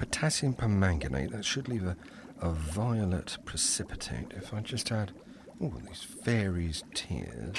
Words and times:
Potassium 0.00 0.54
permanganate. 0.54 1.30
That 1.30 1.44
should 1.44 1.68
leave 1.68 1.84
a, 1.84 1.94
a 2.40 2.50
violet 2.50 3.36
precipitate. 3.44 4.32
If 4.34 4.54
I 4.54 4.60
just 4.60 4.90
add. 4.90 5.12
Oh, 5.62 5.74
these 5.86 6.02
fairies' 6.02 6.82
tears. 6.94 7.54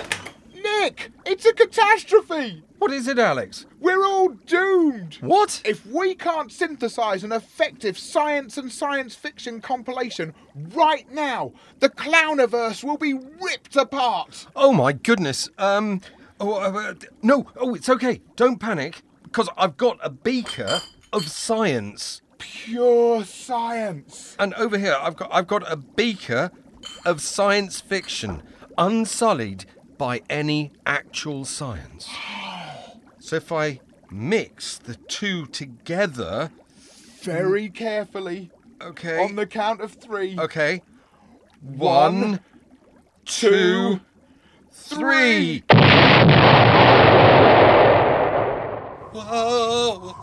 Nick, 0.64 1.12
it's 1.24 1.46
a 1.46 1.54
catastrophe! 1.54 2.64
What 2.80 2.92
is 2.92 3.08
it, 3.08 3.20
Alex? 3.20 3.68
We're 3.80 4.04
all 4.04 4.30
doomed! 4.30 5.20
What? 5.22 5.62
If 5.66 5.86
we 5.86 6.16
can't 6.16 6.52
synthesize 6.52 7.24
an 7.24 7.32
effective 7.32 7.96
science 7.98 8.58
and 8.58 8.72
science 8.72 9.14
fiction 9.14 9.62
compilation 9.62 10.34
right 10.74 11.10
now, 11.12 11.54
the 11.80 11.90
Clowniverse 11.90 12.84
will 12.84 12.98
be 12.98 13.14
ripped 13.14 13.76
apart! 13.76 14.48
Oh 14.56 14.74
my 14.74 14.94
goodness. 14.94 15.48
Um. 15.60 16.02
Oh, 16.40 16.56
uh, 16.56 16.96
no. 17.22 17.46
Oh, 17.56 17.76
it's 17.76 17.88
okay. 17.88 18.22
Don't 18.36 18.58
panic, 18.58 19.04
because 19.24 19.48
I've 19.58 19.78
got 19.78 20.00
a 20.02 20.10
beaker 20.10 20.82
of 21.14 21.28
science, 21.28 22.22
Pure 22.42 23.26
science! 23.26 24.36
and 24.40 24.54
over 24.56 24.78
here 24.78 24.96
I've 25.00 25.16
got 25.16 25.30
I've 25.32 25.48
got 25.48 25.70
a 25.72 25.76
beaker 25.78 26.52
of 27.06 27.22
science 27.22 27.80
fiction, 27.80 28.42
unsullied 28.78 29.66
by 29.98 30.22
any 30.30 30.72
actual 30.86 31.46
science. 31.46 32.10
So 33.20 33.36
if 33.36 33.52
I 33.52 33.80
mix 34.10 34.78
the 34.80 34.96
two 34.96 35.46
together, 35.46 36.52
Very 37.22 37.70
carefully, 37.70 38.50
okay, 38.82 39.24
on 39.24 39.36
the 39.36 39.46
count 39.46 39.80
of 39.82 39.92
three. 39.94 40.38
okay, 40.40 40.82
One, 41.62 42.22
one, 42.22 42.40
two, 43.26 44.00
three. 44.72 45.64
Whoa! 49.14 50.16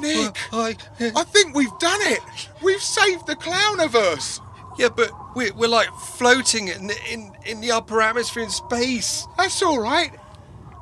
Nick! 0.00 0.38
I, 0.52 0.76
I 1.00 1.24
think 1.24 1.54
we've 1.54 1.78
done 1.78 2.00
it! 2.02 2.20
We've 2.62 2.82
saved 2.82 3.26
the 3.26 3.36
Clowniverse! 3.36 4.40
yeah, 4.78 4.88
but 4.94 5.10
we're, 5.34 5.52
we're 5.54 5.68
like 5.68 5.88
floating 5.94 6.68
in, 6.68 6.90
in 7.10 7.32
in 7.44 7.60
the 7.60 7.72
upper 7.72 8.00
atmosphere 8.02 8.42
in 8.42 8.50
space. 8.50 9.26
That's 9.36 9.62
all 9.62 9.80
right. 9.80 10.12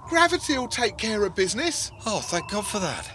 Gravity 0.09 0.59
will 0.59 0.69
take 0.69 0.99
care 0.99 1.25
of 1.25 1.35
business. 1.35 1.91
Oh, 2.07 2.21
thank 2.21 2.51
God 2.51 2.67
for 2.67 2.79
that. 2.79 3.11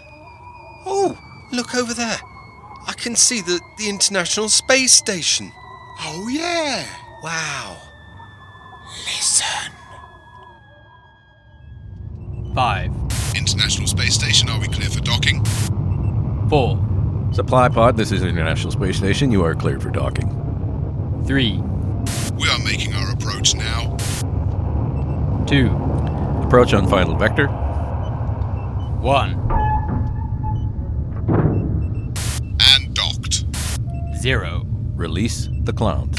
Oh, 0.86 1.18
look 1.52 1.74
over 1.74 1.94
there. 1.94 2.18
I 2.86 2.94
can 2.94 3.14
see 3.14 3.40
the, 3.42 3.60
the 3.78 3.88
International 3.88 4.48
Space 4.48 4.92
Station. 4.92 5.52
Oh, 6.00 6.28
yeah. 6.28 6.86
Wow. 7.22 7.76
Listen. 9.04 9.72
5, 12.54 13.09
International 13.44 13.86
Space 13.86 14.14
Station, 14.14 14.50
are 14.50 14.60
we 14.60 14.68
clear 14.68 14.90
for 14.90 15.00
docking? 15.00 15.42
4, 16.50 17.30
Supply 17.32 17.68
pod, 17.70 17.96
this 17.96 18.12
is 18.12 18.22
International 18.22 18.70
Space 18.70 18.98
Station. 18.98 19.32
You 19.32 19.42
are 19.44 19.54
cleared 19.54 19.82
for 19.82 19.88
docking. 19.90 20.28
3, 21.26 21.52
We 22.36 22.48
are 22.50 22.58
making 22.64 22.92
our 22.94 23.12
approach 23.12 23.54
now. 23.54 23.96
2, 25.46 25.68
Approach 26.46 26.74
on 26.74 26.86
final 26.88 27.16
vector. 27.16 27.46
1, 27.46 29.30
And 32.60 32.94
docked. 32.94 33.46
0. 34.20 34.66
Release 34.94 35.48
the 35.62 35.72
clowns. 35.72 36.18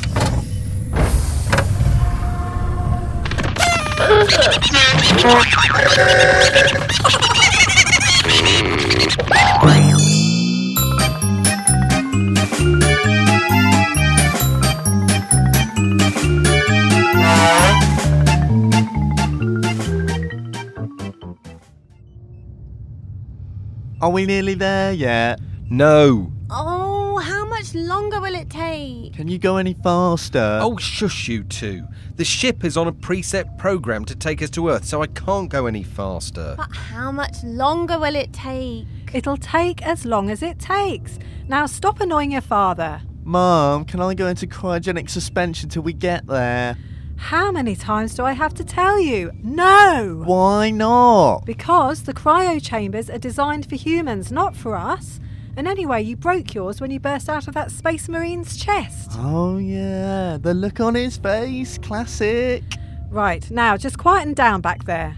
Are 24.02 24.10
we 24.10 24.26
nearly 24.26 24.56
there 24.56 24.92
yet? 24.92 25.40
No. 25.70 26.32
Oh, 26.50 27.18
how 27.20 27.46
much 27.46 27.76
longer 27.76 28.20
will 28.20 28.34
it 28.34 28.50
take? 28.50 29.14
Can 29.14 29.28
you 29.28 29.38
go 29.38 29.58
any 29.58 29.76
faster? 29.76 30.60
Oh, 30.62 30.76
shush 30.78 31.28
you 31.28 31.44
two. 31.44 31.86
The 32.22 32.26
ship 32.26 32.64
is 32.64 32.78
on 32.78 32.86
a 32.86 32.92
preset 32.92 33.58
program 33.58 34.06
to 34.06 34.16
take 34.16 34.44
us 34.44 34.52
to 34.52 34.70
Earth, 34.70 34.86
so 34.86 35.02
I 35.02 35.08
can't 35.08 35.50
go 35.50 35.66
any 35.66 35.82
faster. 35.82 36.54
But 36.56 36.72
how 36.72 37.12
much 37.12 37.44
longer 37.44 37.98
will 37.98 38.16
it 38.16 38.32
take? 38.32 38.86
It'll 39.12 39.38
take 39.38 39.82
as 39.82 40.06
long 40.06 40.30
as 40.30 40.44
it 40.44 40.60
takes. 40.60 41.18
Now 41.48 41.66
stop 41.66 42.00
annoying 42.00 42.34
your 42.34 42.42
father. 42.42 43.02
Mom, 43.24 43.86
can 43.86 44.02
I 44.02 44.14
go 44.14 44.28
into 44.28 44.46
cryogenic 44.46 45.10
suspension 45.10 45.68
till 45.68 45.82
we 45.82 45.94
get 45.94 46.28
there? 46.28 46.78
How 47.16 47.52
many 47.52 47.76
times 47.76 48.14
do 48.14 48.24
I 48.24 48.34
have 48.34 48.54
to 48.54 48.64
tell 48.64 49.00
you? 49.00 49.32
No! 49.42 50.22
Why 50.24 50.70
not? 50.70 51.48
Because 51.48 52.04
the 52.04 52.14
cryo 52.14 52.64
chambers 52.64 53.10
are 53.10 53.18
designed 53.18 53.68
for 53.68 53.78
humans, 53.78 54.32
not 54.32 54.56
for 54.56 54.76
us. 54.76 55.20
And 55.58 55.68
anyway, 55.68 56.02
you 56.02 56.16
broke 56.16 56.54
yours 56.54 56.80
when 56.80 56.92
you 56.92 57.00
burst 57.00 57.28
out 57.28 57.48
of 57.48 57.54
that 57.56 57.72
Space 57.72 58.08
Marine's 58.08 58.56
chest. 58.58 59.12
Oh, 59.16 59.58
yeah. 59.58 60.38
The 60.42 60.54
look 60.54 60.80
on 60.80 60.96
his 60.96 61.18
face. 61.18 61.78
Classic. 61.78 62.64
Right, 63.10 63.50
now 63.52 63.76
just 63.76 63.98
quieten 63.98 64.34
down 64.34 64.62
back 64.62 64.86
there. 64.86 65.18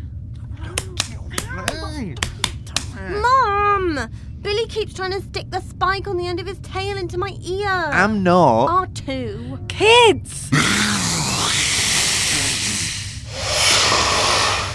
Mom! 3.21 4.09
Billy 4.41 4.65
keeps 4.65 4.93
trying 4.93 5.11
to 5.11 5.21
stick 5.21 5.51
the 5.51 5.61
spike 5.61 6.07
on 6.07 6.17
the 6.17 6.25
end 6.25 6.39
of 6.39 6.47
his 6.47 6.57
tail 6.59 6.97
into 6.97 7.17
my 7.19 7.37
ear. 7.43 7.69
I'm 7.69 8.23
not. 8.23 8.87
R2. 8.87 9.69
Kids! 9.69 10.49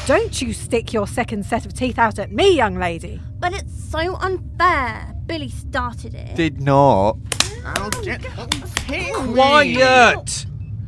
Don't 0.06 0.40
you 0.40 0.52
stick 0.54 0.92
your 0.92 1.06
second 1.06 1.44
set 1.44 1.66
of 1.66 1.74
teeth 1.74 1.98
out 1.98 2.18
at 2.18 2.32
me, 2.32 2.56
young 2.56 2.78
lady. 2.78 3.20
But 3.40 3.52
it's 3.52 3.90
so 3.90 4.14
unfair. 4.16 5.17
Billy 5.28 5.50
started 5.50 6.14
it. 6.14 6.34
Did 6.36 6.62
not. 6.62 7.18
Quiet! 8.86 10.46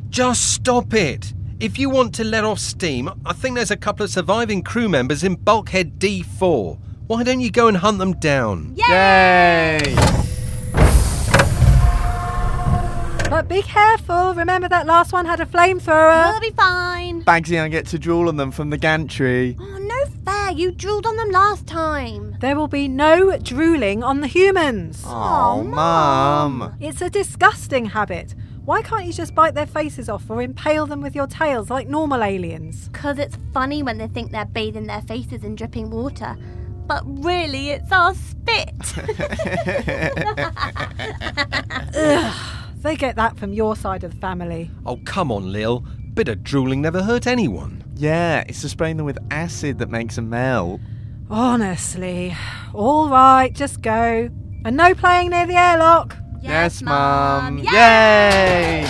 Just 0.09 0.53
stop 0.55 0.95
it. 0.95 1.31
If 1.59 1.77
you 1.77 1.91
want 1.91 2.15
to 2.15 2.23
let 2.23 2.43
off 2.43 2.57
steam, 2.57 3.11
I 3.23 3.33
think 3.33 3.55
there's 3.55 3.69
a 3.69 3.77
couple 3.77 4.03
of 4.03 4.09
surviving 4.09 4.63
crew 4.63 4.89
members 4.89 5.23
in 5.23 5.35
bulkhead 5.35 5.99
D4. 5.99 6.79
Why 7.05 7.21
don't 7.21 7.39
you 7.39 7.51
go 7.51 7.67
and 7.67 7.77
hunt 7.77 7.99
them 7.99 8.13
down? 8.13 8.73
Yay! 8.75 9.79
But 13.29 13.47
be 13.47 13.61
careful. 13.61 14.33
Remember 14.33 14.67
that 14.67 14.87
last 14.87 15.13
one 15.13 15.27
had 15.27 15.39
a 15.39 15.45
flamethrower. 15.45 16.31
We'll 16.31 16.41
be 16.41 16.49
fine. 16.49 17.23
Bagsy, 17.23 17.61
I 17.61 17.67
get 17.67 17.85
to 17.87 17.99
drool 17.99 18.27
on 18.27 18.37
them 18.37 18.51
from 18.51 18.71
the 18.71 18.77
gantry. 18.77 19.55
Oh, 19.59 19.77
no 19.77 19.90
fair. 20.25 20.51
You 20.51 20.71
drooled 20.71 21.05
on 21.05 21.15
them 21.15 21.29
last 21.29 21.67
time. 21.67 22.35
There 22.39 22.55
will 22.55 22.67
be 22.67 22.87
no 22.87 23.37
drooling 23.37 24.03
on 24.03 24.21
the 24.21 24.27
humans. 24.27 25.03
Oh, 25.05 25.63
Mum. 25.63 26.75
It's 26.79 27.01
a 27.01 27.09
disgusting 27.09 27.85
habit. 27.85 28.35
Why 28.63 28.81
can't 28.81 29.05
you 29.05 29.13
just 29.13 29.33
bite 29.33 29.55
their 29.55 29.65
faces 29.65 30.07
off 30.07 30.29
or 30.29 30.41
impale 30.41 30.85
them 30.85 31.01
with 31.01 31.15
your 31.15 31.27
tails 31.27 31.69
like 31.69 31.87
normal 31.87 32.23
aliens? 32.23 32.89
Because 32.89 33.17
it's 33.17 33.37
funny 33.53 33.81
when 33.81 33.97
they 33.97 34.07
think 34.07 34.31
they're 34.31 34.45
bathing 34.45 34.87
their 34.87 35.01
faces 35.01 35.43
in 35.43 35.55
dripping 35.55 35.89
water. 35.89 36.37
But 36.85 37.03
really, 37.23 37.69
it's 37.69 37.91
our 37.91 38.13
spit. 38.13 38.69
They 42.83 42.95
get 42.95 43.15
that 43.15 43.37
from 43.37 43.53
your 43.53 43.75
side 43.75 44.03
of 44.03 44.11
the 44.11 44.17
family. 44.19 44.69
Oh, 44.85 44.97
come 45.05 45.31
on, 45.31 45.51
Lil. 45.51 45.85
Bit 46.13 46.27
of 46.27 46.43
drooling 46.43 46.81
never 46.81 47.03
hurt 47.03 47.27
anyone. 47.27 47.80
Yeah, 48.01 48.43
it's 48.47 48.63
the 48.63 48.69
spraying 48.69 48.97
them 48.97 49.05
with 49.05 49.19
acid 49.29 49.77
that 49.77 49.91
makes 49.91 50.15
them 50.15 50.31
melt. 50.31 50.81
Honestly. 51.29 52.35
All 52.73 53.07
right, 53.09 53.53
just 53.53 53.83
go. 53.83 54.27
And 54.65 54.75
no 54.75 54.95
playing 54.95 55.29
near 55.29 55.45
the 55.45 55.53
airlock. 55.53 56.17
Yes, 56.41 56.81
Mum. 56.81 57.59
Yay! 57.59 57.71
Yay! 57.71 58.87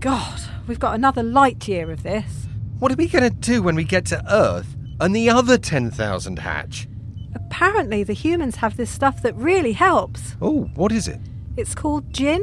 God, 0.00 0.40
we've 0.66 0.80
got 0.80 0.96
another 0.96 1.22
light 1.22 1.68
year 1.68 1.92
of 1.92 2.02
this. 2.02 2.48
What 2.80 2.90
are 2.90 2.96
we 2.96 3.06
going 3.06 3.22
to 3.22 3.30
do 3.30 3.62
when 3.62 3.76
we 3.76 3.84
get 3.84 4.06
to 4.06 4.20
Earth 4.28 4.74
and 5.00 5.14
the 5.14 5.30
other 5.30 5.56
10,000 5.56 6.40
hatch? 6.40 6.88
Apparently, 7.36 8.02
the 8.02 8.14
humans 8.14 8.56
have 8.56 8.76
this 8.76 8.90
stuff 8.90 9.22
that 9.22 9.36
really 9.36 9.74
helps. 9.74 10.34
Oh, 10.42 10.64
what 10.74 10.90
is 10.90 11.06
it? 11.06 11.20
It's 11.56 11.76
called 11.76 12.12
gin. 12.12 12.42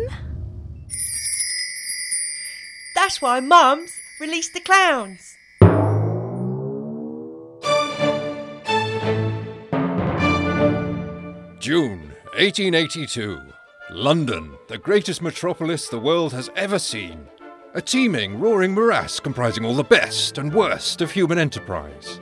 That's 3.01 3.19
why 3.19 3.39
Mum's 3.39 4.00
released 4.19 4.53
the 4.53 4.59
clowns. 4.59 5.36
June 11.59 12.13
1882. 12.36 13.39
London, 13.89 14.56
the 14.68 14.77
greatest 14.77 15.24
metropolis 15.24 15.89
the 15.89 15.98
world 15.98 16.31
has 16.33 16.51
ever 16.56 16.77
seen. 16.77 17.25
A 17.74 17.81
teeming, 17.81 18.39
roaring 18.39 18.75
morass 18.75 19.19
comprising 19.19 19.65
all 19.65 19.74
the 19.74 19.83
best 19.83 20.38
and 20.38 20.53
worst 20.53 21.01
of 21.01 21.09
human 21.09 21.39
enterprise. 21.39 22.19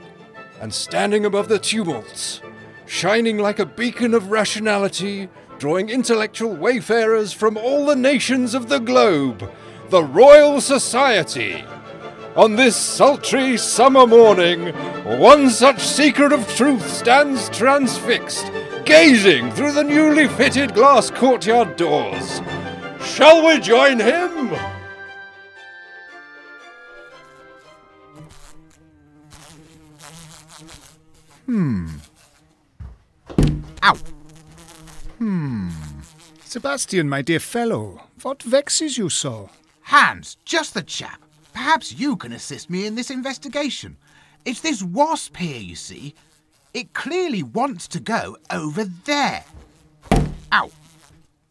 And 0.62 0.72
standing 0.72 1.26
above 1.26 1.48
the 1.48 1.58
tumults, 1.58 2.40
shining 2.86 3.36
like 3.36 3.58
a 3.58 3.66
beacon 3.66 4.14
of 4.14 4.30
rationality, 4.30 5.28
drawing 5.58 5.90
intellectual 5.90 6.56
wayfarers 6.56 7.34
from 7.34 7.58
all 7.58 7.84
the 7.84 7.96
nations 7.96 8.54
of 8.54 8.70
the 8.70 8.78
globe, 8.78 9.46
the 9.90 10.04
Royal 10.04 10.60
Society. 10.60 11.64
On 12.36 12.54
this 12.54 12.76
sultry 12.76 13.56
summer 13.56 14.06
morning, 14.06 14.68
one 15.18 15.50
such 15.50 15.80
seeker 15.80 16.32
of 16.32 16.46
truth 16.54 16.88
stands 16.88 17.48
transfixed, 17.50 18.52
gazing 18.84 19.50
through 19.50 19.72
the 19.72 19.82
newly 19.82 20.28
fitted 20.28 20.74
glass 20.74 21.10
courtyard 21.10 21.74
doors. 21.74 22.40
Shall 23.02 23.44
we 23.44 23.58
join 23.58 23.98
him? 23.98 24.56
Hmm. 31.46 31.88
Ow! 33.82 33.94
Hmm. 35.18 35.70
Sebastian, 36.44 37.08
my 37.08 37.22
dear 37.22 37.40
fellow, 37.40 38.02
what 38.22 38.40
vexes 38.44 38.96
you 38.96 39.08
so? 39.08 39.50
Hans, 39.90 40.36
just 40.44 40.74
the 40.74 40.84
chap. 40.84 41.20
Perhaps 41.52 41.98
you 41.98 42.14
can 42.14 42.30
assist 42.30 42.70
me 42.70 42.86
in 42.86 42.94
this 42.94 43.10
investigation. 43.10 43.96
It's 44.44 44.60
this 44.60 44.84
wasp 44.84 45.36
here, 45.36 45.58
you 45.58 45.74
see. 45.74 46.14
It 46.72 46.92
clearly 46.92 47.42
wants 47.42 47.88
to 47.88 47.98
go 47.98 48.36
over 48.52 48.84
there. 48.84 49.42
Ow! 50.52 50.70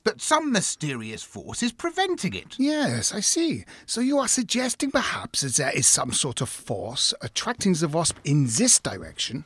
But 0.06 0.22
some 0.22 0.54
mysterious 0.54 1.22
force 1.22 1.62
is 1.62 1.74
preventing 1.74 2.34
it. 2.34 2.56
Yes, 2.58 3.14
I 3.14 3.20
see. 3.20 3.66
So 3.86 4.00
you 4.00 4.18
are 4.20 4.28
suggesting 4.30 4.90
perhaps 4.90 5.42
that 5.42 5.56
there 5.56 5.78
is 5.78 5.86
some 5.86 6.14
sort 6.14 6.40
of 6.40 6.48
force 6.48 7.14
attracting 7.22 7.74
the 7.74 7.90
wasp 7.90 8.20
in 8.24 8.46
this 8.46 8.80
direction? 8.80 9.44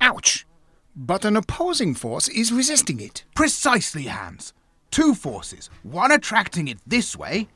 Ouch! 0.00 0.46
But 0.96 1.26
an 1.26 1.36
opposing 1.36 1.94
force 1.94 2.28
is 2.28 2.50
resisting 2.50 2.98
it. 2.98 3.24
Precisely, 3.34 4.04
Hans. 4.04 4.54
Two 4.90 5.14
forces, 5.14 5.68
one 5.82 6.10
attracting 6.10 6.68
it 6.68 6.78
this 6.86 7.14
way, 7.14 7.48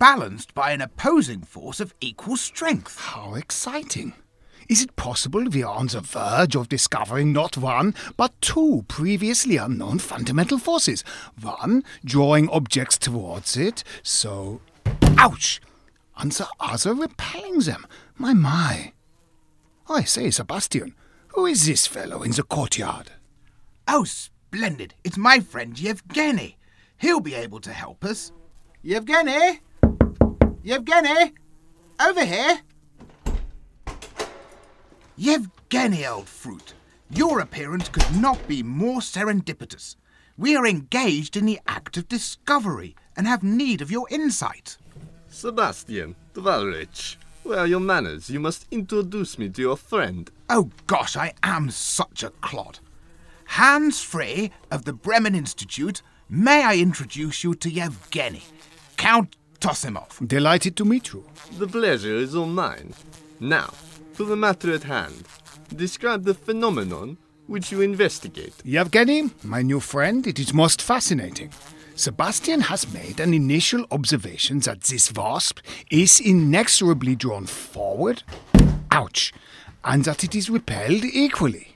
balanced 0.00 0.54
by 0.54 0.72
an 0.72 0.80
opposing 0.80 1.42
force 1.42 1.78
of 1.78 1.94
equal 2.00 2.36
strength. 2.36 2.98
How 2.98 3.34
exciting! 3.34 4.14
Is 4.66 4.82
it 4.82 4.96
possible 4.96 5.44
we 5.44 5.62
are 5.62 5.74
on 5.74 5.88
the 5.88 6.00
verge 6.00 6.56
of 6.56 6.70
discovering 6.70 7.32
not 7.32 7.58
one, 7.58 7.94
but 8.16 8.32
two 8.40 8.84
previously 8.88 9.58
unknown 9.58 9.98
fundamental 9.98 10.58
forces? 10.58 11.04
One 11.40 11.84
drawing 12.04 12.48
objects 12.48 12.96
towards 12.96 13.56
it, 13.56 13.84
so. 14.02 14.62
Ouch! 15.18 15.60
And 16.16 16.32
the 16.32 16.48
other 16.58 16.94
repelling 16.94 17.60
them. 17.60 17.86
My, 18.16 18.32
my. 18.32 18.92
I 19.88 20.04
say, 20.04 20.30
Sebastian, 20.30 20.94
who 21.34 21.44
is 21.44 21.66
this 21.66 21.86
fellow 21.86 22.22
in 22.22 22.30
the 22.30 22.42
courtyard? 22.42 23.10
Oh, 23.86 24.04
splendid. 24.04 24.94
It's 25.04 25.18
my 25.18 25.40
friend 25.40 25.78
Yevgeny. 25.78 26.56
He'll 26.96 27.20
be 27.20 27.34
able 27.34 27.60
to 27.60 27.72
help 27.72 28.04
us. 28.04 28.32
Yevgeny? 28.82 29.60
Yevgeny? 30.62 31.32
Over 32.00 32.24
here. 32.24 32.60
Yevgeny, 35.16 36.06
old 36.06 36.28
fruit, 36.28 36.74
your 37.10 37.40
appearance 37.40 37.88
could 37.88 38.16
not 38.16 38.46
be 38.46 38.62
more 38.62 39.00
serendipitous. 39.00 39.96
We 40.36 40.56
are 40.56 40.66
engaged 40.66 41.36
in 41.36 41.46
the 41.46 41.60
act 41.66 41.96
of 41.96 42.08
discovery 42.08 42.94
and 43.16 43.26
have 43.26 43.42
need 43.42 43.80
of 43.80 43.90
your 43.90 44.06
insight. 44.10 44.76
Sebastian 45.28 46.16
Dvalrich, 46.34 47.16
where 47.42 47.60
are 47.60 47.66
your 47.66 47.80
manners? 47.80 48.30
You 48.30 48.40
must 48.40 48.66
introduce 48.70 49.38
me 49.38 49.48
to 49.50 49.62
your 49.62 49.76
friend. 49.76 50.30
Oh 50.48 50.70
gosh, 50.86 51.16
I 51.16 51.34
am 51.42 51.70
such 51.70 52.22
a 52.22 52.30
clod. 52.30 52.80
Hans 53.44 54.02
Frey 54.02 54.50
of 54.70 54.84
the 54.84 54.92
Bremen 54.92 55.34
Institute, 55.34 56.02
may 56.28 56.64
I 56.64 56.76
introduce 56.76 57.44
you 57.44 57.54
to 57.56 57.70
Yevgeny, 57.70 58.44
Count 58.96 59.36
Tosimov. 59.60 60.26
Delighted 60.26 60.74
to 60.76 60.84
meet 60.84 61.12
you. 61.12 61.24
The 61.58 61.66
pleasure 61.66 62.16
is 62.16 62.34
all 62.34 62.46
mine. 62.46 62.94
Now, 63.38 63.72
to 64.16 64.24
the 64.24 64.36
matter 64.36 64.72
at 64.72 64.84
hand. 64.84 65.24
Describe 65.74 66.24
the 66.24 66.34
phenomenon 66.34 67.18
which 67.46 67.70
you 67.70 67.80
investigate. 67.80 68.54
Yevgeny, 68.64 69.30
my 69.42 69.62
new 69.62 69.80
friend, 69.80 70.26
it 70.26 70.38
is 70.38 70.54
most 70.54 70.80
fascinating. 70.80 71.50
Sebastian 71.94 72.62
has 72.62 72.92
made 72.94 73.20
an 73.20 73.34
initial 73.34 73.84
observation 73.90 74.60
that 74.60 74.82
this 74.82 75.12
wasp 75.12 75.58
is 75.90 76.20
inexorably 76.20 77.14
drawn 77.14 77.44
forward, 77.44 78.22
ouch, 78.90 79.32
and 79.84 80.04
that 80.04 80.24
it 80.24 80.34
is 80.34 80.48
repelled 80.48 81.04
equally. 81.04 81.74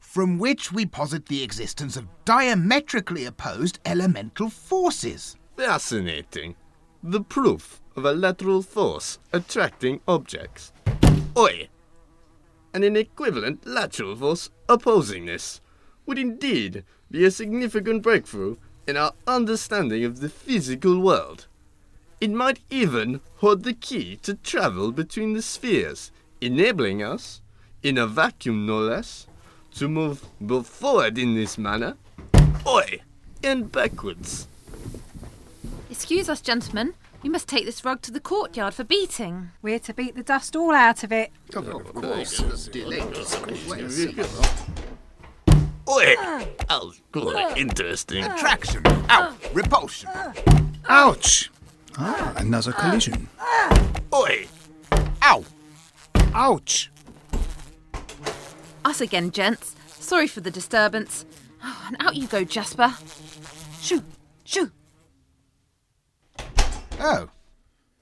From 0.00 0.38
which 0.38 0.72
we 0.72 0.84
posit 0.84 1.26
the 1.26 1.42
existence 1.42 1.96
of 1.96 2.06
diametrically 2.24 3.24
opposed 3.24 3.78
elemental 3.86 4.50
forces. 4.50 5.36
Fascinating. 5.56 6.56
The 7.06 7.20
proof 7.20 7.82
of 7.96 8.06
a 8.06 8.14
lateral 8.14 8.62
force 8.62 9.18
attracting 9.30 10.00
objects. 10.08 10.72
Oi! 11.36 11.68
And 12.72 12.82
an 12.82 12.96
equivalent 12.96 13.66
lateral 13.66 14.16
force 14.16 14.48
opposing 14.70 15.26
this 15.26 15.60
would 16.06 16.18
indeed 16.18 16.82
be 17.10 17.26
a 17.26 17.30
significant 17.30 18.02
breakthrough 18.02 18.56
in 18.86 18.96
our 18.96 19.12
understanding 19.26 20.02
of 20.02 20.20
the 20.20 20.30
physical 20.30 20.98
world. 20.98 21.46
It 22.22 22.30
might 22.30 22.60
even 22.70 23.20
hold 23.36 23.64
the 23.64 23.74
key 23.74 24.16
to 24.22 24.36
travel 24.36 24.90
between 24.90 25.34
the 25.34 25.42
spheres, 25.42 26.10
enabling 26.40 27.02
us, 27.02 27.42
in 27.82 27.98
a 27.98 28.06
vacuum 28.06 28.64
no 28.64 28.78
less, 28.78 29.26
to 29.74 29.88
move 29.88 30.24
both 30.40 30.68
forward 30.68 31.18
in 31.18 31.34
this 31.34 31.58
manner, 31.58 31.98
oi, 32.66 33.02
and 33.42 33.70
backwards. 33.70 34.48
Excuse 35.94 36.28
us, 36.28 36.40
gentlemen. 36.40 36.94
We 37.22 37.28
must 37.28 37.46
take 37.46 37.66
this 37.66 37.84
rug 37.84 38.02
to 38.02 38.10
the 38.10 38.18
courtyard 38.18 38.74
for 38.74 38.82
beating. 38.82 39.50
We're 39.62 39.78
to 39.78 39.94
beat 39.94 40.16
the 40.16 40.24
dust 40.24 40.56
all 40.56 40.72
out 40.72 41.04
of 41.04 41.12
it. 41.12 41.30
Of 41.54 41.94
course. 41.94 42.40
Oi! 45.88 46.14
Oh, 46.68 46.92
good. 47.12 47.36
Ah. 47.36 47.54
Interesting. 47.54 48.24
Ah. 48.24 48.34
Attraction. 48.34 48.82
Ow! 49.08 49.36
Repulsion. 49.52 50.10
Ouch! 50.88 51.52
Ah, 51.96 52.34
another 52.38 52.72
collision. 52.72 53.28
Oi! 54.12 54.48
Ow! 55.22 55.44
Ouch! 56.34 56.90
Us 58.84 59.00
again, 59.00 59.30
gents. 59.30 59.76
Sorry 59.86 60.26
for 60.26 60.40
the 60.40 60.50
disturbance. 60.50 61.24
Oh, 61.62 61.84
and 61.86 61.96
out 62.00 62.16
you 62.16 62.26
go, 62.26 62.42
Jasper. 62.42 62.94
Shoo! 63.80 64.02
Shoo! 64.42 64.72
Oh. 67.06 67.28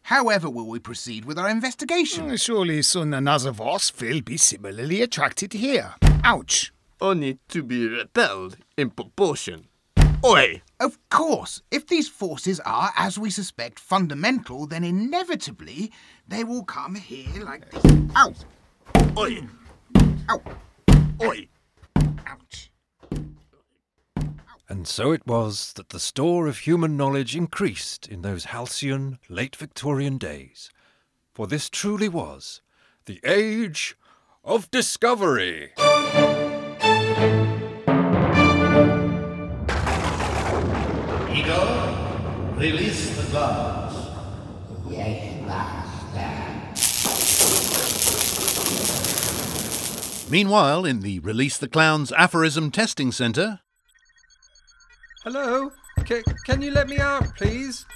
However 0.02 0.48
will 0.48 0.68
we 0.68 0.78
proceed 0.78 1.24
with 1.24 1.36
our 1.36 1.48
investigation? 1.48 2.30
Uh, 2.30 2.36
Surely 2.36 2.82
soon 2.82 3.12
another 3.12 3.50
wasp 3.50 4.00
will 4.00 4.20
be 4.20 4.36
similarly 4.36 5.02
attracted 5.02 5.54
here. 5.54 5.94
Ouch! 6.22 6.72
Only 7.00 7.40
to 7.48 7.64
be 7.64 7.88
repelled 7.88 8.58
in 8.76 8.90
proportion. 8.90 9.66
Oi! 10.24 10.62
Of 10.78 10.98
course, 11.08 11.62
if 11.72 11.88
these 11.88 12.08
forces 12.08 12.60
are, 12.60 12.92
as 12.96 13.18
we 13.18 13.28
suspect, 13.28 13.80
fundamental, 13.80 14.68
then 14.68 14.84
inevitably 14.84 15.90
they 16.28 16.44
will 16.44 16.62
come 16.62 16.94
here 16.94 17.42
like 17.42 17.68
this. 17.72 17.84
Ow! 18.14 18.32
Oi! 19.18 19.48
Ow! 20.30 20.42
Oi! 21.24 21.48
And 24.72 24.88
so 24.88 25.12
it 25.12 25.26
was 25.26 25.74
that 25.74 25.90
the 25.90 26.00
store 26.00 26.46
of 26.46 26.60
human 26.60 26.96
knowledge 26.96 27.36
increased 27.36 28.08
in 28.08 28.22
those 28.22 28.46
halcyon, 28.46 29.18
late 29.28 29.54
Victorian 29.54 30.16
days. 30.16 30.70
For 31.34 31.46
this 31.46 31.68
truly 31.68 32.08
was 32.08 32.62
the 33.04 33.20
age 33.22 33.98
of 34.42 34.70
discovery. 34.70 35.72
Eagle, 41.36 41.76
release 42.56 43.14
the 43.14 43.30
guards. 43.30 43.94
Yes, 44.88 45.46
master. 45.46 45.92
Meanwhile, 50.30 50.86
in 50.86 51.00
the 51.00 51.18
Release 51.18 51.58
the 51.58 51.68
Clowns 51.68 52.10
Aphorism 52.12 52.70
Testing 52.70 53.12
Centre, 53.12 53.60
Hello? 55.24 55.70
C- 56.04 56.24
can 56.44 56.60
you 56.60 56.72
let 56.72 56.88
me 56.88 56.98
out, 56.98 57.36
please? 57.36 57.86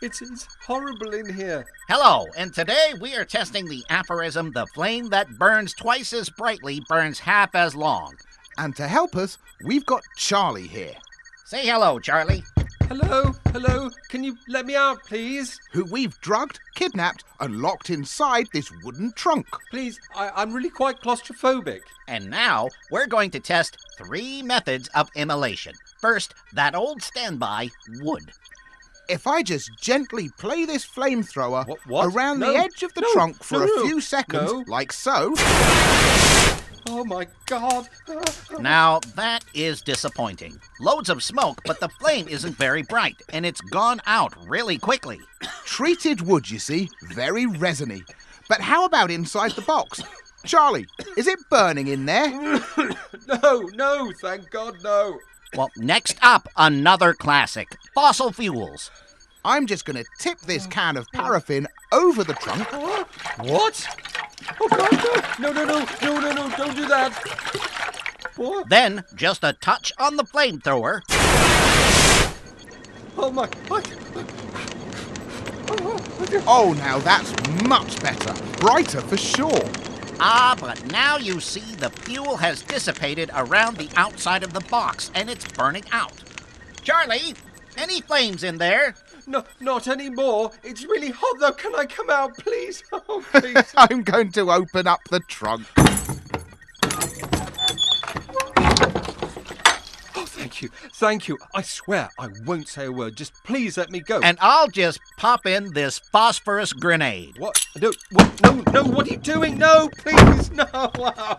It's, 0.00 0.22
it's 0.22 0.46
horrible 0.64 1.12
in 1.12 1.34
here. 1.34 1.66
Hello, 1.88 2.26
and 2.36 2.54
today 2.54 2.94
we 3.00 3.16
are 3.16 3.24
testing 3.24 3.66
the 3.66 3.82
aphorism 3.90 4.52
the 4.52 4.64
flame 4.74 5.08
that 5.08 5.38
burns 5.38 5.74
twice 5.74 6.12
as 6.12 6.30
brightly 6.30 6.80
burns 6.88 7.18
half 7.18 7.56
as 7.56 7.74
long. 7.74 8.14
And 8.58 8.76
to 8.76 8.86
help 8.86 9.16
us, 9.16 9.38
we've 9.64 9.84
got 9.86 10.04
Charlie 10.16 10.68
here. 10.68 10.94
Say 11.46 11.66
hello, 11.66 11.98
Charlie. 11.98 12.44
Hello? 12.82 13.34
Hello? 13.48 13.90
Can 14.08 14.22
you 14.22 14.36
let 14.46 14.64
me 14.64 14.76
out, 14.76 15.02
please? 15.02 15.58
Who 15.72 15.84
we've 15.84 16.18
drugged, 16.20 16.60
kidnapped, 16.76 17.24
and 17.40 17.60
locked 17.60 17.90
inside 17.90 18.46
this 18.52 18.70
wooden 18.84 19.10
trunk. 19.16 19.48
Please, 19.72 19.98
I, 20.14 20.30
I'm 20.36 20.52
really 20.52 20.70
quite 20.70 21.00
claustrophobic. 21.00 21.80
And 22.06 22.30
now 22.30 22.68
we're 22.92 23.08
going 23.08 23.32
to 23.32 23.40
test 23.40 23.78
three 23.98 24.42
methods 24.42 24.88
of 24.94 25.10
immolation. 25.16 25.74
First, 25.98 26.34
that 26.52 26.74
old 26.74 27.02
standby 27.02 27.70
wood. 28.00 28.30
If 29.08 29.26
I 29.26 29.42
just 29.42 29.70
gently 29.80 30.28
play 30.38 30.64
this 30.64 30.86
flamethrower 30.86 31.66
what? 31.86 32.14
around 32.14 32.40
No, 32.40 32.52
the 32.52 32.58
edge 32.58 32.82
of 32.82 32.92
the 32.94 33.00
no, 33.00 33.12
trunk 33.12 33.42
for 33.42 33.60
no, 33.60 33.64
a 33.64 33.86
few 33.86 34.00
seconds, 34.00 34.52
no. 34.52 34.64
like 34.66 34.92
so. 34.92 35.34
Oh 36.90 37.04
my 37.04 37.26
god. 37.46 37.88
Now, 38.60 39.00
that 39.14 39.44
is 39.54 39.82
disappointing. 39.82 40.58
Loads 40.80 41.10
of 41.10 41.22
smoke, 41.22 41.60
but 41.64 41.80
the 41.80 41.88
flame 41.88 42.28
isn't 42.28 42.56
very 42.56 42.82
bright, 42.82 43.20
and 43.30 43.44
it's 43.44 43.60
gone 43.60 44.00
out 44.06 44.34
really 44.46 44.78
quickly. 44.78 45.20
Treated 45.64 46.22
wood, 46.22 46.50
you 46.50 46.58
see, 46.58 46.88
very 47.12 47.46
resiny. 47.46 48.02
But 48.48 48.60
how 48.60 48.84
about 48.84 49.10
inside 49.10 49.52
the 49.52 49.62
box? 49.62 50.02
Charlie, 50.44 50.86
is 51.16 51.26
it 51.26 51.38
burning 51.50 51.88
in 51.88 52.06
there? 52.06 52.30
no, 53.42 53.68
no, 53.74 54.12
thank 54.22 54.48
God, 54.50 54.76
no. 54.82 55.18
Well, 55.56 55.70
next 55.76 56.16
up, 56.22 56.48
another 56.56 57.14
classic 57.14 57.76
fossil 57.94 58.32
fuels. 58.32 58.90
I'm 59.44 59.66
just 59.66 59.84
going 59.84 59.96
to 59.96 60.04
tip 60.18 60.38
this 60.40 60.66
can 60.66 60.96
of 60.96 61.06
paraffin 61.12 61.66
over 61.92 62.22
the 62.22 62.34
trunk. 62.34 62.70
What? 63.38 63.86
Oh 64.60 64.68
god, 64.68 65.38
no, 65.38 65.52
no, 65.52 65.64
no, 65.64 65.86
no, 66.02 66.20
no, 66.20 66.32
no, 66.32 66.56
don't 66.56 66.76
do 66.76 66.86
that. 66.88 67.12
What? 68.36 68.68
Then, 68.68 69.04
just 69.14 69.42
a 69.42 69.52
touch 69.54 69.92
on 69.98 70.16
the 70.16 70.24
flamethrower. 70.24 71.02
Oh 73.16 73.30
my, 73.32 73.48
my. 73.68 73.82
Oh, 76.46 76.74
now 76.78 76.98
that's 76.98 77.32
much 77.64 78.00
better. 78.00 78.34
Brighter 78.58 79.00
for 79.00 79.16
sure. 79.16 79.87
Ah, 80.20 80.56
but 80.60 80.84
now 80.90 81.16
you 81.16 81.38
see 81.40 81.74
the 81.76 81.90
fuel 81.90 82.36
has 82.36 82.62
dissipated 82.62 83.30
around 83.34 83.76
the 83.76 83.88
outside 83.96 84.42
of 84.42 84.52
the 84.52 84.60
box 84.60 85.10
and 85.14 85.30
it's 85.30 85.46
burning 85.52 85.84
out. 85.92 86.12
Charlie, 86.82 87.34
any 87.76 88.00
flames 88.00 88.42
in 88.42 88.58
there? 88.58 88.96
No, 89.28 89.44
not 89.60 89.86
anymore. 89.86 90.50
It's 90.64 90.84
really 90.84 91.10
hot 91.10 91.36
though. 91.38 91.52
Can 91.52 91.74
I 91.76 91.86
come 91.86 92.10
out, 92.10 92.36
please? 92.38 92.82
Oh, 92.92 93.24
please. 93.32 93.72
I'm 93.76 94.02
going 94.02 94.32
to 94.32 94.50
open 94.50 94.86
up 94.86 95.00
the 95.10 95.20
trunk. 95.20 95.66
oh, 100.16 100.26
thank 100.58 100.62
you. 100.82 100.88
Thank 100.94 101.28
you. 101.28 101.38
I 101.54 101.62
swear 101.62 102.10
I 102.18 102.28
won't 102.44 102.68
say 102.68 102.86
a 102.86 102.92
word. 102.92 103.16
Just 103.16 103.32
please 103.44 103.76
let 103.76 103.90
me 103.90 104.00
go. 104.00 104.20
And 104.20 104.38
I'll 104.40 104.68
just 104.68 105.00
pop 105.16 105.46
in 105.46 105.72
this 105.72 105.98
phosphorus 105.98 106.72
grenade. 106.72 107.38
What? 107.38 107.64
No, 107.80 107.92
what? 108.12 108.42
No, 108.42 108.62
no, 108.72 108.84
what 108.84 109.06
are 109.06 109.10
you 109.10 109.16
doing? 109.16 109.58
No, 109.58 109.88
please, 109.98 110.50
no. 110.50 110.66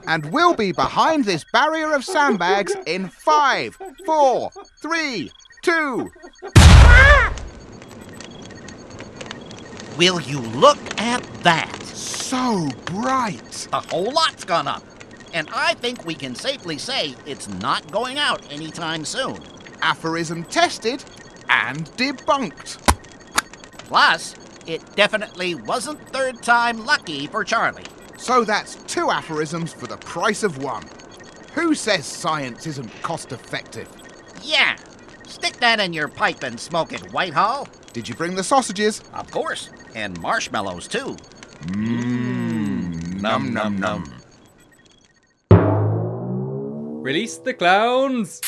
And 0.08 0.32
we'll 0.32 0.54
be 0.56 0.72
behind 0.72 1.26
this 1.26 1.46
barrier 1.52 1.94
of 1.94 2.04
sandbags 2.04 2.76
in 2.86 3.10
five, 3.10 3.78
four, 4.06 4.52
three, 4.78 5.32
two. 5.62 6.12
Will 9.98 10.22
you 10.22 10.40
look 10.40 10.78
at 11.00 11.24
that? 11.44 11.76
So 11.86 12.70
bright. 12.86 13.68
A 13.74 13.82
whole 13.82 14.12
lot's 14.14 14.46
gone 14.46 14.68
up. 14.68 14.84
And 15.34 15.50
I 15.54 15.74
think 15.76 16.06
we 16.06 16.16
can 16.16 16.36
safely 16.36 16.78
say 16.78 17.16
it's 17.26 17.48
not 17.48 17.92
going 17.92 18.18
out 18.18 18.52
anytime 18.52 19.06
soon. 19.06 19.38
Aphorism 19.82 20.44
tested 20.44 21.04
and 21.50 21.86
debunked. 21.92 22.78
Plus, 23.86 24.36
it 24.68 24.84
definitely 24.96 25.56
wasn't 25.56 26.08
third 26.10 26.42
time 26.44 26.86
lucky 26.86 27.28
for 27.28 27.44
Charlie. 27.44 27.84
So 28.18 28.44
that's 28.44 28.76
two 28.84 29.10
aphorisms 29.10 29.74
for 29.74 29.88
the 29.88 29.98
price 29.98 30.44
of 30.44 30.62
one. 30.64 30.84
Who 31.54 31.74
says 31.74 32.06
science 32.06 32.68
isn't 32.68 33.02
cost 33.02 33.32
effective? 33.32 33.88
Yeah. 34.44 34.76
Stick 35.28 35.58
that 35.58 35.80
in 35.80 35.94
your 35.94 36.08
pipe 36.08 36.44
and 36.44 36.60
smoke 36.60 36.92
it, 36.94 37.12
Whitehall. 37.14 37.68
Did 37.94 38.08
you 38.08 38.16
bring 38.16 38.36
the 38.36 38.44
sausages? 38.44 39.02
Of 39.14 39.32
course. 39.32 39.70
And 39.96 40.20
marshmallows, 40.22 40.88
too. 40.88 41.16
Mmm. 41.62 43.22
Num 43.22 43.54
num 43.54 43.80
num. 43.80 44.19
Release 47.02 47.38
the 47.38 47.54
clowns! 47.54 48.42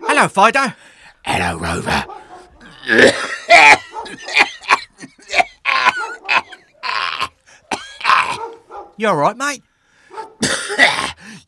Hello, 0.00 0.28
Fido. 0.28 0.72
Hello, 1.24 1.58
Rover. 1.58 2.04
You 8.96 9.08
all 9.08 9.16
right, 9.16 9.36
mate? 9.36 9.62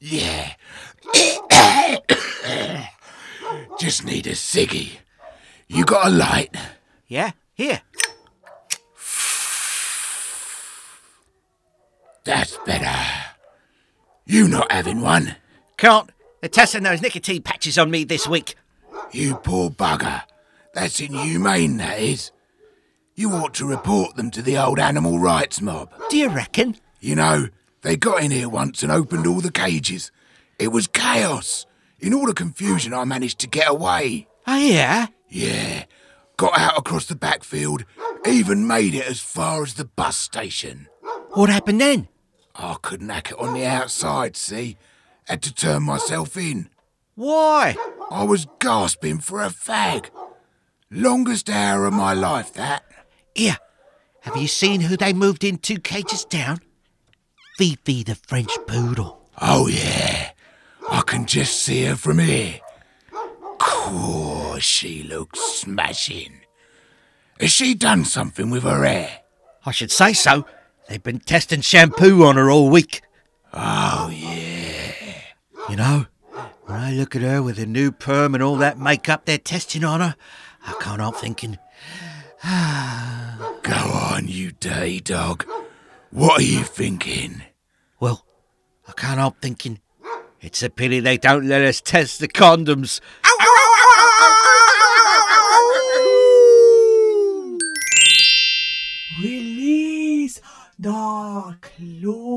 yeah. 0.00 0.53
Just 3.79 4.05
need 4.05 4.27
a 4.27 4.33
ciggy. 4.33 4.99
You 5.67 5.85
got 5.85 6.07
a 6.07 6.11
light? 6.11 6.55
Yeah, 7.07 7.33
here. 7.55 7.81
That's 12.28 12.58
better. 12.66 12.94
You 14.26 14.49
not 14.49 14.70
having 14.70 15.00
one? 15.00 15.37
Can't. 15.78 16.11
They're 16.42 16.50
testing 16.50 16.82
those 16.82 17.00
nicotine 17.00 17.40
patches 17.40 17.78
on 17.78 17.90
me 17.90 18.04
this 18.04 18.28
week. 18.28 18.54
You 19.12 19.37
poor 19.37 19.70
bugger. 19.70 20.25
That's 20.75 21.00
inhumane, 21.00 21.78
that 21.78 21.99
is. 21.99 22.30
You 23.14 23.32
ought 23.32 23.54
to 23.54 23.66
report 23.66 24.16
them 24.16 24.30
to 24.32 24.42
the 24.42 24.58
old 24.58 24.78
animal 24.78 25.18
rights 25.18 25.62
mob. 25.62 25.90
Do 26.11 26.18
you 26.18 26.28
reckon? 26.28 26.76
You 27.00 27.14
know, 27.14 27.49
they 27.80 27.97
got 27.97 28.23
in 28.23 28.30
here 28.30 28.50
once 28.50 28.82
and 28.82 28.92
opened 28.92 29.26
all 29.26 29.40
the 29.40 29.50
cages. 29.50 30.12
It 30.58 30.68
was 30.68 30.87
chaos. 30.87 31.64
In 31.99 32.12
all 32.12 32.26
the 32.26 32.35
confusion, 32.35 32.92
I 32.92 33.04
managed 33.04 33.38
to 33.38 33.47
get 33.47 33.70
away. 33.70 34.28
Oh, 34.47 34.58
yeah? 34.58 35.06
Yeah. 35.30 35.85
Got 36.37 36.58
out 36.58 36.76
across 36.76 37.06
the 37.06 37.16
backfield, 37.16 37.87
even 38.26 38.66
made 38.66 38.94
it 38.94 39.06
as 39.06 39.18
far 39.18 39.62
as 39.62 39.75
the 39.75 39.87
bus 39.87 40.18
station. 40.18 40.88
What 41.30 41.49
happened 41.49 41.80
then? 41.80 42.08
I 42.59 42.77
couldn't 42.83 43.09
hack 43.09 43.31
it 43.31 43.38
on 43.38 43.55
the 43.55 43.65
outside, 43.65 44.37
see? 44.37 44.77
Had 45.25 45.43
to 45.43 45.55
turn 45.55 45.85
myself 45.85 46.37
in. 46.37 46.69
Why? 47.15 47.77
I 48.11 48.25
was 48.25 48.47
gasping 48.59 49.21
for 49.21 49.41
a 49.41 49.49
fag. 49.49 50.07
Longest 50.91 51.49
hour 51.49 51.87
of 51.87 51.93
my 51.93 52.15
life, 52.15 52.53
that. 52.55 52.85
Here, 53.35 53.59
have 54.23 54.37
you 54.37 54.49
seen 54.49 54.81
who 54.81 54.97
they 54.97 55.12
moved 55.12 55.45
in 55.45 55.59
two 55.59 55.79
cages 55.79 56.25
down? 56.25 56.59
Fifi 57.57 58.03
the 58.03 58.17
French 58.17 58.50
poodle. 58.67 59.21
Oh, 59.41 59.69
yeah. 59.69 60.33
I 60.91 61.03
can 61.03 61.27
just 61.27 61.62
see 61.62 61.85
her 61.85 61.97
from 61.97 62.19
here. 62.19 62.61
Course, 63.59 64.65
she 64.65 65.03
looks 65.03 65.41
smashing. 65.41 66.41
Has 67.38 67.53
she 67.53 67.75
done 67.75 68.05
something 68.05 68.50
with 68.50 68.65
her 68.65 68.85
hair? 68.85 69.21
I 69.65 69.71
should 69.71 69.93
say 69.93 70.12
so. 70.12 70.45
They've 70.88 71.02
been 71.02 71.21
testing 71.21 71.61
shampoo 71.61 72.25
on 72.25 72.37
her 72.37 72.50
all 72.50 72.71
week. 72.71 73.02
Oh, 73.52 74.11
yeah. 74.12 75.21
You 75.68 75.76
know, 75.76 76.07
when 76.64 76.78
I 76.78 76.92
look 76.92 77.14
at 77.14 77.23
her 77.23 77.42
with 77.42 77.59
her 77.59 77.66
new 77.66 77.92
perm 77.92 78.35
and 78.35 78.42
all 78.42 78.57
that 78.57 78.78
makeup 78.78 79.25
they're 79.26 79.38
testing 79.38 79.85
on 79.85 80.00
her, 80.00 80.16
I 80.66 80.73
can't 80.80 81.00
help 81.00 81.16
thinking, 81.16 81.59
Go 83.62 83.73
on, 83.73 84.28
you 84.28 84.52
day 84.52 84.99
dog. 85.00 85.45
What 86.11 86.40
are 86.40 86.45
you 86.45 86.62
thinking? 86.64 87.42
well, 88.00 88.25
I 88.87 88.92
can't 88.92 89.18
help 89.18 89.40
thinking, 89.42 89.80
it's 90.40 90.62
a 90.62 90.71
pity 90.71 91.00
they 91.00 91.18
don't 91.18 91.47
let 91.47 91.62
us 91.62 91.80
test 91.80 92.21
the 92.21 92.28
condoms. 92.28 93.00
The 100.80 101.56
clowns. 101.61 102.28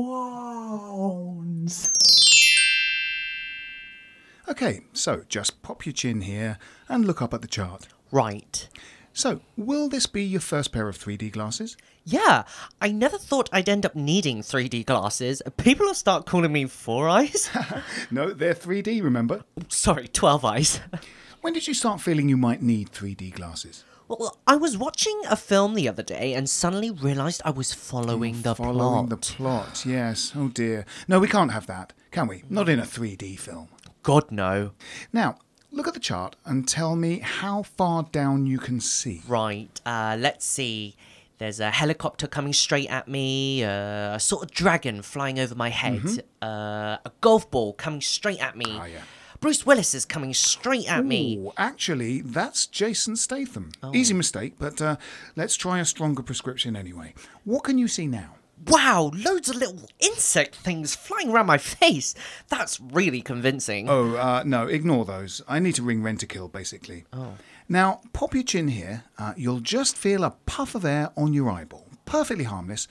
Okay, 4.48 4.80
so 4.92 5.22
just 5.28 5.62
pop 5.62 5.86
your 5.86 5.92
chin 5.92 6.22
here 6.22 6.58
and 6.88 7.04
look 7.04 7.22
up 7.22 7.32
at 7.32 7.40
the 7.40 7.46
chart. 7.46 7.86
Right. 8.10 8.68
So, 9.12 9.42
will 9.56 9.88
this 9.88 10.06
be 10.06 10.24
your 10.24 10.40
first 10.40 10.72
pair 10.72 10.88
of 10.88 10.98
3D 10.98 11.30
glasses? 11.30 11.76
Yeah, 12.04 12.42
I 12.80 12.90
never 12.90 13.16
thought 13.16 13.48
I'd 13.52 13.68
end 13.68 13.86
up 13.86 13.94
needing 13.94 14.40
3D 14.42 14.86
glasses. 14.86 15.40
People 15.56 15.86
will 15.86 15.94
start 15.94 16.26
calling 16.26 16.52
me 16.52 16.66
Four 16.66 17.08
Eyes. 17.08 17.48
No, 18.10 18.32
they're 18.32 18.54
3D, 18.54 19.04
remember? 19.04 19.44
Sorry, 19.68 20.08
12 20.08 20.44
Eyes. 20.44 20.80
When 21.42 21.52
did 21.52 21.68
you 21.68 21.74
start 21.74 22.00
feeling 22.00 22.28
you 22.28 22.36
might 22.36 22.60
need 22.60 22.90
3D 22.90 23.34
glasses? 23.34 23.84
Well, 24.18 24.36
I 24.46 24.56
was 24.56 24.76
watching 24.76 25.20
a 25.30 25.36
film 25.36 25.74
the 25.74 25.88
other 25.88 26.02
day 26.02 26.34
and 26.34 26.48
suddenly 26.48 26.90
realised 26.90 27.40
I 27.44 27.50
was 27.50 27.72
following 27.72 28.42
the 28.42 28.54
Following 28.54 29.06
plot. 29.06 29.10
the 29.10 29.16
plot, 29.16 29.84
yes. 29.86 30.32
Oh 30.36 30.48
dear. 30.48 30.84
No, 31.08 31.18
we 31.18 31.28
can't 31.28 31.50
have 31.52 31.66
that, 31.66 31.92
can 32.10 32.26
we? 32.28 32.42
Not 32.50 32.68
in 32.68 32.78
a 32.78 32.82
3D 32.82 33.38
film. 33.38 33.68
God, 34.02 34.30
no. 34.30 34.72
Now, 35.12 35.36
look 35.70 35.88
at 35.88 35.94
the 35.94 36.00
chart 36.00 36.36
and 36.44 36.68
tell 36.68 36.94
me 36.94 37.20
how 37.20 37.62
far 37.62 38.02
down 38.02 38.46
you 38.46 38.58
can 38.58 38.80
see. 38.80 39.22
Right, 39.26 39.80
uh, 39.86 40.16
let's 40.18 40.44
see. 40.44 40.94
There's 41.38 41.58
a 41.58 41.70
helicopter 41.70 42.26
coming 42.28 42.52
straight 42.52 42.88
at 42.90 43.08
me, 43.08 43.64
uh, 43.64 44.14
a 44.16 44.20
sort 44.20 44.44
of 44.44 44.50
dragon 44.52 45.02
flying 45.02 45.38
over 45.40 45.54
my 45.54 45.70
head, 45.70 46.02
Mhm. 46.02 46.20
uh, 46.42 46.98
a 47.04 47.10
golf 47.20 47.50
ball 47.50 47.72
coming 47.72 48.00
straight 48.02 48.40
at 48.40 48.56
me. 48.56 48.66
Ah, 48.68 48.84
yeah. 48.84 49.00
Bruce 49.42 49.66
Willis 49.66 49.92
is 49.92 50.04
coming 50.04 50.32
straight 50.32 50.88
at 50.88 51.04
me. 51.04 51.50
Actually, 51.56 52.20
that's 52.20 52.64
Jason 52.64 53.16
Statham. 53.16 53.72
Oh. 53.82 53.92
Easy 53.92 54.14
mistake, 54.14 54.54
but 54.56 54.80
uh, 54.80 54.96
let's 55.34 55.56
try 55.56 55.80
a 55.80 55.84
stronger 55.84 56.22
prescription 56.22 56.76
anyway. 56.76 57.12
What 57.42 57.64
can 57.64 57.76
you 57.76 57.88
see 57.88 58.06
now? 58.06 58.36
Wow, 58.68 59.10
loads 59.12 59.48
of 59.48 59.56
little 59.56 59.88
insect 59.98 60.54
things 60.54 60.94
flying 60.94 61.30
around 61.30 61.46
my 61.46 61.58
face. 61.58 62.14
That's 62.50 62.78
really 62.80 63.20
convincing. 63.20 63.88
Oh, 63.90 64.14
uh, 64.14 64.44
no, 64.46 64.68
ignore 64.68 65.04
those. 65.04 65.42
I 65.48 65.58
need 65.58 65.74
to 65.74 65.82
ring 65.82 66.02
Rentokil, 66.02 66.52
basically. 66.52 67.04
Oh. 67.12 67.34
Now, 67.68 68.00
pop 68.12 68.34
your 68.34 68.44
chin 68.44 68.68
here. 68.68 69.02
Uh, 69.18 69.34
you'll 69.36 69.58
just 69.58 69.96
feel 69.96 70.22
a 70.22 70.36
puff 70.46 70.76
of 70.76 70.84
air 70.84 71.10
on 71.16 71.32
your 71.34 71.50
eyeball. 71.50 71.88
Perfectly 72.04 72.44
harmless. 72.44 72.86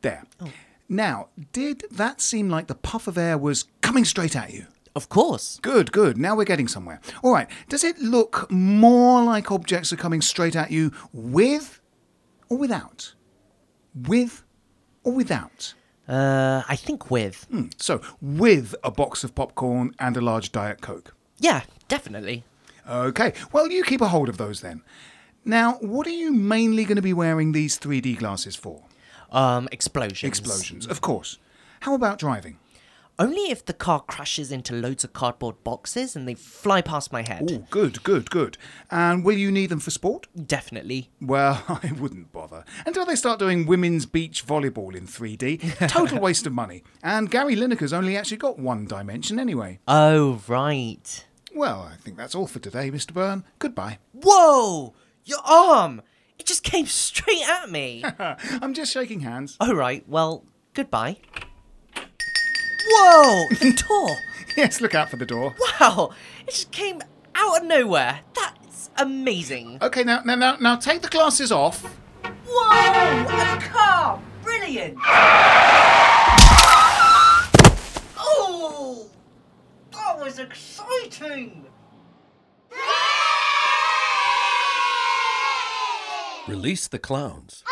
There. 0.00 0.24
Oh. 0.40 0.50
Now, 0.88 1.28
did 1.52 1.84
that 1.90 2.22
seem 2.22 2.48
like 2.48 2.68
the 2.68 2.74
puff 2.74 3.06
of 3.06 3.18
air 3.18 3.36
was 3.36 3.66
coming 3.82 4.06
straight 4.06 4.34
at 4.34 4.54
you? 4.54 4.64
Of 4.96 5.08
course. 5.10 5.58
Good, 5.62 5.92
good. 5.92 6.16
Now 6.16 6.34
we're 6.34 6.44
getting 6.44 6.68
somewhere. 6.68 7.00
All 7.22 7.32
right. 7.32 7.48
Does 7.68 7.84
it 7.84 7.98
look 8.00 8.50
more 8.50 9.22
like 9.22 9.52
objects 9.52 9.92
are 9.92 9.96
coming 9.96 10.22
straight 10.22 10.56
at 10.56 10.70
you 10.70 10.90
with 11.12 11.80
or 12.48 12.56
without? 12.56 13.12
With 13.94 14.42
or 15.04 15.12
without? 15.12 15.74
Uh, 16.08 16.62
I 16.66 16.76
think 16.76 17.10
with. 17.10 17.44
Hmm, 17.50 17.66
So, 17.76 18.00
with 18.22 18.74
a 18.82 18.90
box 18.90 19.22
of 19.22 19.34
popcorn 19.34 19.94
and 19.98 20.16
a 20.16 20.20
large 20.22 20.50
Diet 20.50 20.80
Coke. 20.80 21.14
Yeah, 21.38 21.62
definitely. 21.88 22.44
Okay, 22.88 23.34
well, 23.52 23.70
you 23.70 23.82
keep 23.84 24.00
a 24.00 24.08
hold 24.08 24.28
of 24.30 24.38
those 24.38 24.60
then. 24.62 24.82
Now, 25.44 25.74
what 25.80 26.06
are 26.06 26.10
you 26.24 26.32
mainly 26.32 26.84
going 26.84 26.96
to 26.96 27.02
be 27.02 27.12
wearing 27.12 27.52
these 27.52 27.78
3D 27.78 28.16
glasses 28.18 28.56
for? 28.56 28.82
Um, 29.30 29.68
explosions. 29.72 30.22
Explosions, 30.24 30.86
of 30.86 31.00
course. 31.02 31.38
How 31.80 31.94
about 31.94 32.18
driving? 32.18 32.58
Only 33.18 33.50
if 33.50 33.64
the 33.64 33.72
car 33.72 34.00
crashes 34.00 34.52
into 34.52 34.74
loads 34.74 35.02
of 35.02 35.14
cardboard 35.14 35.64
boxes 35.64 36.14
and 36.14 36.28
they 36.28 36.34
fly 36.34 36.82
past 36.82 37.12
my 37.12 37.22
head. 37.22 37.50
Oh, 37.50 37.66
good, 37.70 38.02
good, 38.02 38.28
good. 38.30 38.58
And 38.90 39.24
will 39.24 39.38
you 39.38 39.50
need 39.50 39.70
them 39.70 39.80
for 39.80 39.90
sport? 39.90 40.26
Definitely. 40.36 41.10
Well, 41.20 41.64
I 41.82 41.92
wouldn't 41.98 42.30
bother. 42.30 42.64
Until 42.84 43.06
they 43.06 43.16
start 43.16 43.38
doing 43.38 43.64
women's 43.64 44.04
beach 44.04 44.46
volleyball 44.46 44.94
in 44.94 45.06
3D. 45.06 45.88
Total 45.88 46.20
waste 46.20 46.46
of 46.46 46.52
money. 46.52 46.82
And 47.02 47.30
Gary 47.30 47.56
Lineker's 47.56 47.94
only 47.94 48.18
actually 48.18 48.36
got 48.36 48.58
one 48.58 48.84
dimension 48.84 49.38
anyway. 49.40 49.78
Oh, 49.88 50.42
right. 50.46 51.24
Well, 51.54 51.88
I 51.90 51.96
think 51.96 52.18
that's 52.18 52.34
all 52.34 52.46
for 52.46 52.58
today, 52.58 52.90
Mr. 52.90 53.14
Byrne. 53.14 53.44
Goodbye. 53.58 53.98
Whoa! 54.12 54.92
Your 55.24 55.40
arm! 55.42 56.02
It 56.38 56.44
just 56.44 56.62
came 56.62 56.84
straight 56.86 57.48
at 57.48 57.70
me. 57.70 58.04
I'm 58.18 58.74
just 58.74 58.92
shaking 58.92 59.20
hands. 59.20 59.56
All 59.58 59.74
right, 59.74 60.06
well, 60.06 60.44
goodbye. 60.74 61.16
Whoa! 62.88 63.48
The 63.48 63.72
door! 63.88 64.18
yes, 64.56 64.80
look 64.80 64.94
out 64.94 65.10
for 65.10 65.16
the 65.16 65.26
door. 65.26 65.54
Wow! 65.80 66.12
It 66.46 66.50
just 66.50 66.70
came 66.70 67.02
out 67.34 67.58
of 67.62 67.64
nowhere. 67.66 68.20
That's 68.34 68.90
amazing. 68.96 69.78
Okay, 69.82 70.02
now, 70.04 70.22
now, 70.24 70.34
now, 70.36 70.56
now 70.56 70.76
take 70.76 71.02
the 71.02 71.08
glasses 71.08 71.50
off. 71.52 71.82
Whoa! 72.46 73.56
A 73.56 73.60
car! 73.60 74.20
Brilliant! 74.42 74.96
Oh! 78.18 79.06
That 79.92 80.18
was 80.18 80.38
exciting! 80.38 81.66
Release 86.48 86.86
the 86.86 86.98
clowns. 87.00 87.64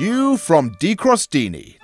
New 0.00 0.38
from 0.38 0.70
Decrostini, 0.76 1.76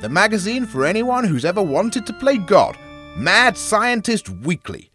the 0.00 0.08
magazine 0.08 0.66
for 0.66 0.86
anyone 0.86 1.24
who's 1.24 1.44
ever 1.44 1.60
wanted 1.60 2.06
to 2.06 2.12
play 2.12 2.36
God, 2.36 2.78
Mad 3.16 3.58
Scientist 3.58 4.28
Weekly. 4.28 4.92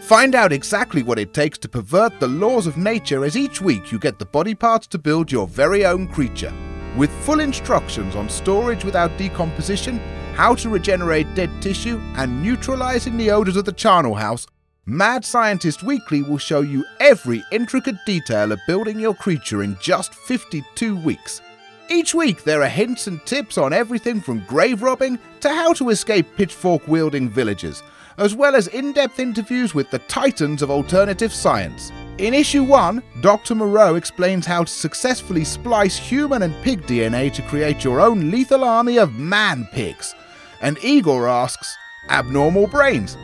Find 0.00 0.34
out 0.34 0.52
exactly 0.52 1.04
what 1.04 1.20
it 1.20 1.32
takes 1.32 1.56
to 1.58 1.68
pervert 1.68 2.18
the 2.18 2.26
laws 2.26 2.66
of 2.66 2.76
nature 2.76 3.24
as 3.24 3.36
each 3.36 3.60
week 3.60 3.92
you 3.92 4.00
get 4.00 4.18
the 4.18 4.24
body 4.24 4.56
parts 4.56 4.88
to 4.88 4.98
build 4.98 5.30
your 5.30 5.46
very 5.46 5.86
own 5.86 6.08
creature. 6.08 6.52
With 6.96 7.12
full 7.24 7.38
instructions 7.38 8.16
on 8.16 8.28
storage 8.28 8.84
without 8.84 9.16
decomposition, 9.16 9.98
how 10.34 10.56
to 10.56 10.70
regenerate 10.70 11.32
dead 11.36 11.62
tissue, 11.62 12.00
and 12.16 12.42
neutralizing 12.42 13.16
the 13.16 13.30
odors 13.30 13.56
of 13.56 13.66
the 13.66 13.72
charnel 13.72 14.16
house, 14.16 14.48
Mad 14.84 15.24
Scientist 15.24 15.84
Weekly 15.84 16.22
will 16.22 16.38
show 16.38 16.60
you 16.60 16.84
every 16.98 17.44
intricate 17.52 18.04
detail 18.04 18.50
of 18.50 18.58
building 18.66 18.98
your 18.98 19.14
creature 19.14 19.62
in 19.62 19.78
just 19.80 20.12
52 20.12 20.96
weeks. 20.96 21.40
Each 21.90 22.14
week, 22.14 22.44
there 22.44 22.62
are 22.62 22.68
hints 22.68 23.06
and 23.08 23.24
tips 23.26 23.58
on 23.58 23.74
everything 23.74 24.20
from 24.20 24.44
grave 24.46 24.82
robbing 24.82 25.18
to 25.40 25.50
how 25.50 25.74
to 25.74 25.90
escape 25.90 26.26
pitchfork 26.34 26.88
wielding 26.88 27.28
villagers, 27.28 27.82
as 28.16 28.34
well 28.34 28.56
as 28.56 28.68
in 28.68 28.92
depth 28.92 29.18
interviews 29.18 29.74
with 29.74 29.90
the 29.90 29.98
titans 30.00 30.62
of 30.62 30.70
alternative 30.70 31.32
science. 31.32 31.92
In 32.16 32.32
issue 32.32 32.64
1, 32.64 33.02
Dr. 33.20 33.54
Moreau 33.54 33.96
explains 33.96 34.46
how 34.46 34.64
to 34.64 34.70
successfully 34.70 35.44
splice 35.44 35.96
human 35.96 36.42
and 36.42 36.54
pig 36.62 36.82
DNA 36.86 37.30
to 37.34 37.42
create 37.42 37.84
your 37.84 38.00
own 38.00 38.30
lethal 38.30 38.64
army 38.64 38.98
of 38.98 39.18
man 39.18 39.68
pigs. 39.72 40.14
And 40.62 40.82
Igor 40.82 41.28
asks, 41.28 41.76
Abnormal 42.08 42.68
brains? 42.68 43.18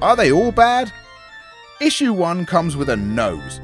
Are 0.00 0.14
they 0.14 0.30
all 0.30 0.52
bad? 0.52 0.92
Issue 1.80 2.12
1 2.12 2.46
comes 2.46 2.76
with 2.76 2.90
a 2.90 2.96
nose. 2.96 3.60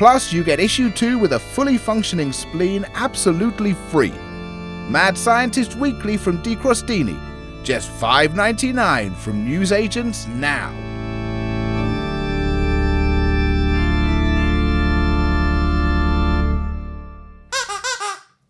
Plus, 0.00 0.32
you 0.32 0.42
get 0.42 0.58
issue 0.58 0.88
2 0.88 1.18
with 1.18 1.34
a 1.34 1.38
fully 1.38 1.76
functioning 1.76 2.32
spleen 2.32 2.86
absolutely 2.94 3.74
free. 3.90 4.14
Mad 4.88 5.18
Scientist 5.18 5.76
Weekly 5.76 6.16
from 6.16 6.42
Decrostini. 6.42 7.20
Just 7.62 7.90
$5.99 8.00 9.14
from 9.14 9.44
newsagents 9.44 10.26
now. 10.28 10.70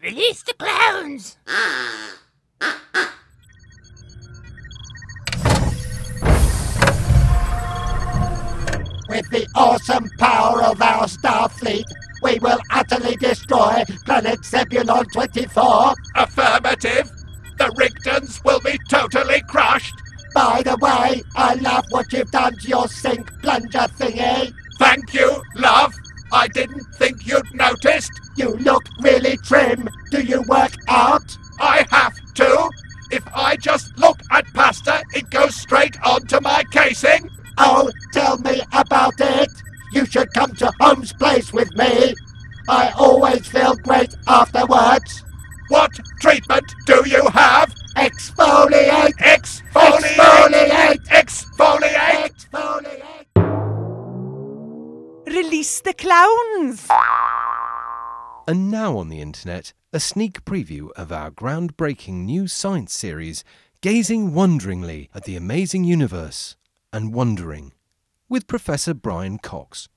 Release 0.01 0.45
the 0.45 0.55
clowns! 0.57 1.37
Ah. 1.49 2.00
Planet 14.05 14.45
Zebulon 14.45 15.05
24. 15.07 15.95
Affirmative. 16.17 17.11
The 17.59 17.73
Rigdons 17.77 18.41
will 18.45 18.61
be 18.61 18.79
totally 18.89 19.43
crushed. 19.43 19.95
By 20.35 20.63
the 20.63 20.77
way, 20.81 21.23
I 21.37 21.55
love 21.55 21.85
what 21.91 22.13
you've 22.13 22.31
done 22.31 22.57
to 22.57 22.69
your 22.69 22.89
sink 22.89 23.31
plunger 23.43 23.87
thingy. 23.99 24.53
Thank 24.79 25.13
you, 25.13 25.43
love. 25.57 25.95
I 26.33 26.49
didn't 26.49 26.87
think 26.95 27.27
you'd 27.27 27.55
noticed. 27.55 28.13
You 28.37 28.51
look 28.57 28.85
really 29.01 29.37
trim. 29.39 29.89
Do 30.11 30.23
you 30.23 30.43
work 30.43 30.73
out? 30.89 31.37
I 31.61 31.85
have 31.91 32.15
to. 32.35 32.71
If 33.11 33.25
I 33.35 33.57
just 33.57 33.99
look 33.99 34.19
at 34.31 34.47
pasta, 34.55 35.03
it 35.15 35.29
goes 35.31 35.57
straight 35.57 36.01
onto 36.03 36.41
my 36.41 36.63
casing. 36.71 37.29
Oh, 37.59 37.91
tell 38.13 38.39
me 38.39 38.63
about 38.73 39.15
it. 39.19 39.51
You 39.93 40.07
should 40.07 40.33
come 40.33 40.55
to 40.57 40.73
Holmes 40.81 41.13
Place 41.13 41.53
with 41.53 41.75
me. 41.77 42.15
I 42.71 42.93
always 42.97 43.49
feel 43.49 43.75
great 43.75 44.15
afterwards. 44.29 45.25
What 45.71 45.91
treatment 46.21 46.73
do 46.87 47.03
you 47.05 47.27
have? 47.31 47.75
Exfoliate! 47.97 49.11
Exfoliate! 49.19 51.05
Exfoliate! 51.09 52.31
Exfoliate! 52.55 53.27
Release 55.27 55.81
the 55.81 55.95
clowns! 55.95 56.87
And 58.47 58.71
now 58.71 58.99
on 58.99 59.09
the 59.09 59.21
internet, 59.21 59.73
a 59.93 59.99
sneak 59.99 60.45
preview 60.45 60.93
of 60.93 61.11
our 61.11 61.33
groundbreaking 61.33 62.25
new 62.25 62.47
science 62.47 62.95
series, 62.95 63.43
Gazing 63.81 64.33
Wonderingly 64.33 65.11
at 65.13 65.25
the 65.25 65.35
Amazing 65.35 65.83
Universe 65.83 66.55
and 66.93 67.13
Wondering, 67.13 67.73
with 68.29 68.47
Professor 68.47 68.95
Brian 68.95 69.39
Cox. 69.39 69.89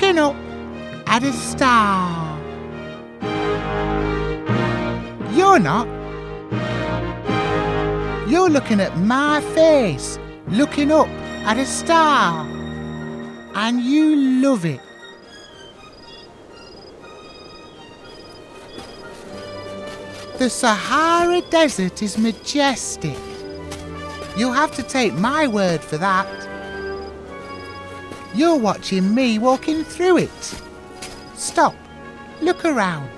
Looking 0.00 0.18
up 0.18 0.34
at 1.06 1.22
a 1.22 1.32
star. 1.32 2.38
You're 5.34 5.58
not. 5.58 5.86
You're 8.26 8.48
looking 8.48 8.80
at 8.80 8.96
my 8.96 9.42
face, 9.54 10.18
looking 10.48 10.90
up 10.90 11.08
at 11.44 11.58
a 11.58 11.66
star. 11.66 12.46
And 13.54 13.82
you 13.82 14.16
love 14.42 14.64
it. 14.64 14.80
The 20.38 20.48
Sahara 20.48 21.42
Desert 21.50 22.02
is 22.02 22.16
majestic. 22.16 23.18
You'll 24.34 24.52
have 24.52 24.74
to 24.76 24.82
take 24.82 25.12
my 25.12 25.46
word 25.46 25.82
for 25.82 25.98
that. 25.98 26.39
You're 28.40 28.56
watching 28.56 29.14
me 29.14 29.38
walking 29.38 29.84
through 29.84 30.16
it. 30.16 30.62
Stop, 31.34 31.74
look 32.40 32.64
around, 32.64 33.10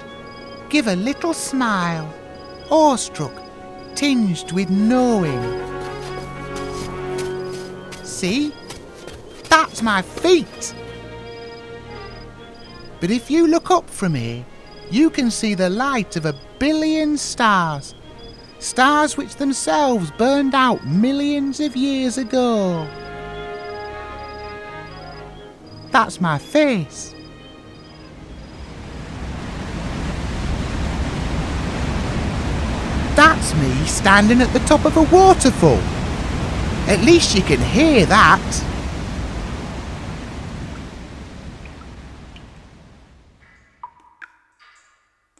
give 0.68 0.88
a 0.88 0.96
little 0.96 1.32
smile, 1.32 2.12
awestruck, 2.72 3.30
tinged 3.94 4.50
with 4.50 4.68
knowing. 4.68 5.40
See? 8.02 8.52
That's 9.48 9.80
my 9.80 10.02
feet. 10.02 10.74
But 13.00 13.12
if 13.12 13.30
you 13.30 13.46
look 13.46 13.70
up 13.70 13.88
from 13.88 14.16
here, 14.16 14.44
you 14.90 15.08
can 15.08 15.30
see 15.30 15.54
the 15.54 15.70
light 15.70 16.16
of 16.16 16.26
a 16.26 16.35
billion 16.58 17.16
stars. 17.16 17.94
Stars 18.58 19.16
which 19.16 19.37
themselves 19.37 20.11
burned 20.18 20.56
out 20.56 20.85
millions 20.85 21.61
of 21.61 21.76
years 21.76 22.18
ago. 22.18 22.88
That's 25.92 26.22
my 26.22 26.38
face. 26.38 27.14
That's 33.14 33.55
me 33.57 33.87
standing 33.87 34.40
at 34.40 34.50
the 34.55 34.61
top 34.61 34.87
of 34.87 34.96
a 34.96 35.02
waterfall. 35.02 35.78
At 36.88 37.00
least 37.05 37.35
you 37.35 37.42
can 37.42 37.61
hear 37.61 38.07
that. 38.07 38.64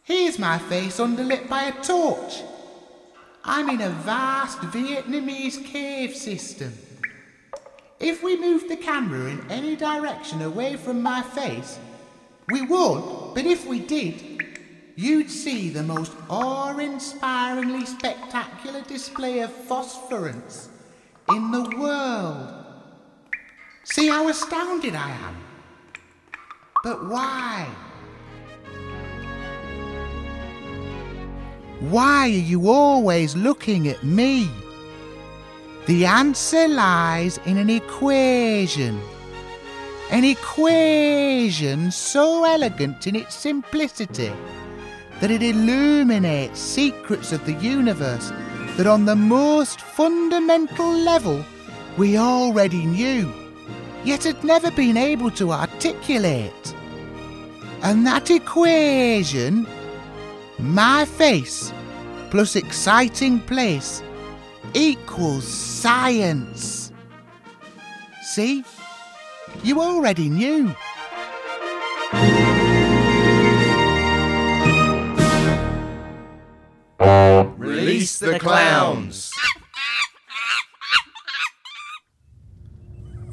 Here's 0.03 0.39
my 0.39 0.59
face 0.59 0.99
underlit 0.99 1.49
by 1.49 1.63
a 1.63 1.83
torch. 1.83 2.43
I'm 3.43 3.71
in 3.71 3.81
a 3.81 3.89
vast 3.89 4.59
Vietnamese 4.59 5.65
cave 5.65 6.15
system. 6.15 6.75
If 8.03 8.21
we 8.21 8.37
moved 8.37 8.69
the 8.69 8.77
camera 8.77 9.31
in 9.31 9.49
any 9.49 9.77
direction 9.77 10.43
away 10.43 10.77
from 10.77 11.03
my 11.03 11.23
face, 11.23 11.79
we 12.49 12.63
would, 12.63 13.33
but 13.35 13.47
if 13.47 13.65
we 13.65 13.79
did, 13.79 14.43
you'd 14.97 15.31
see 15.31 15.69
the 15.69 15.85
most 15.85 16.11
awe 16.29 16.77
inspiringly 16.77 17.87
spectacular 17.87 18.83
display 18.83 19.39
of 19.39 19.53
phosphorance 19.53 20.69
in 21.31 21.53
the 21.53 21.77
world. 21.79 22.65
See 23.85 24.09
how 24.09 24.29
astounded 24.29 24.97
I 24.97 25.11
am? 25.11 25.37
But 26.83 27.07
why? 27.07 27.69
Why 31.79 32.25
are 32.25 32.29
you 32.29 32.69
always 32.69 33.37
looking 33.37 33.87
at 33.87 34.03
me? 34.03 34.51
The 35.87 36.07
answer 36.07 36.69
lies 36.69 37.39
in 37.45 37.59
an 37.59 37.69
equation. 37.69 39.01
An 40.13 40.25
equation 40.25 41.91
so 41.91 42.45
elegant 42.45 43.07
in 43.09 43.17
its 43.17 43.35
simplicity 43.35 44.33
that 45.21 45.31
it 45.31 45.43
illuminates 45.43 46.61
secrets 46.61 47.33
of 47.33 47.45
the 47.47 47.55
universe 47.55 48.31
that 48.77 48.87
on 48.87 49.05
the 49.05 49.17
most 49.17 49.81
fundamental 49.81 50.93
level 50.93 51.45
we 51.99 52.17
already 52.17 52.87
knew, 52.87 53.33
yet 54.05 54.23
had 54.23 54.45
never 54.45 54.71
been 54.71 54.97
able 54.97 55.31
to 55.33 55.51
articulate. 55.51 56.75
And 57.83 58.07
that 58.07 58.31
equation, 58.31 59.67
my 60.59 61.05
face 61.05 61.73
plus 62.31 62.55
exciting 62.55 63.41
place, 63.41 64.03
equals 64.75 65.47
science. 65.47 66.93
See? 68.23 68.65
You 69.63 69.81
already 69.81 70.29
knew. 70.29 70.75
Release 77.59 78.19
the 78.19 78.39
clowns. 78.39 79.33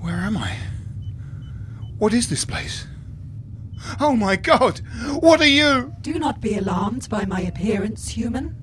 Where 0.00 0.16
am 0.16 0.36
I? 0.36 0.56
What 1.98 2.12
is 2.12 2.28
this 2.28 2.44
place? 2.44 2.86
Oh 4.00 4.16
my 4.16 4.36
god! 4.36 4.80
What 5.20 5.40
are 5.40 5.46
you? 5.46 5.94
Do 6.00 6.18
not 6.18 6.40
be 6.40 6.56
alarmed 6.56 7.08
by 7.08 7.24
my 7.24 7.40
appearance, 7.40 8.08
human. 8.08 8.56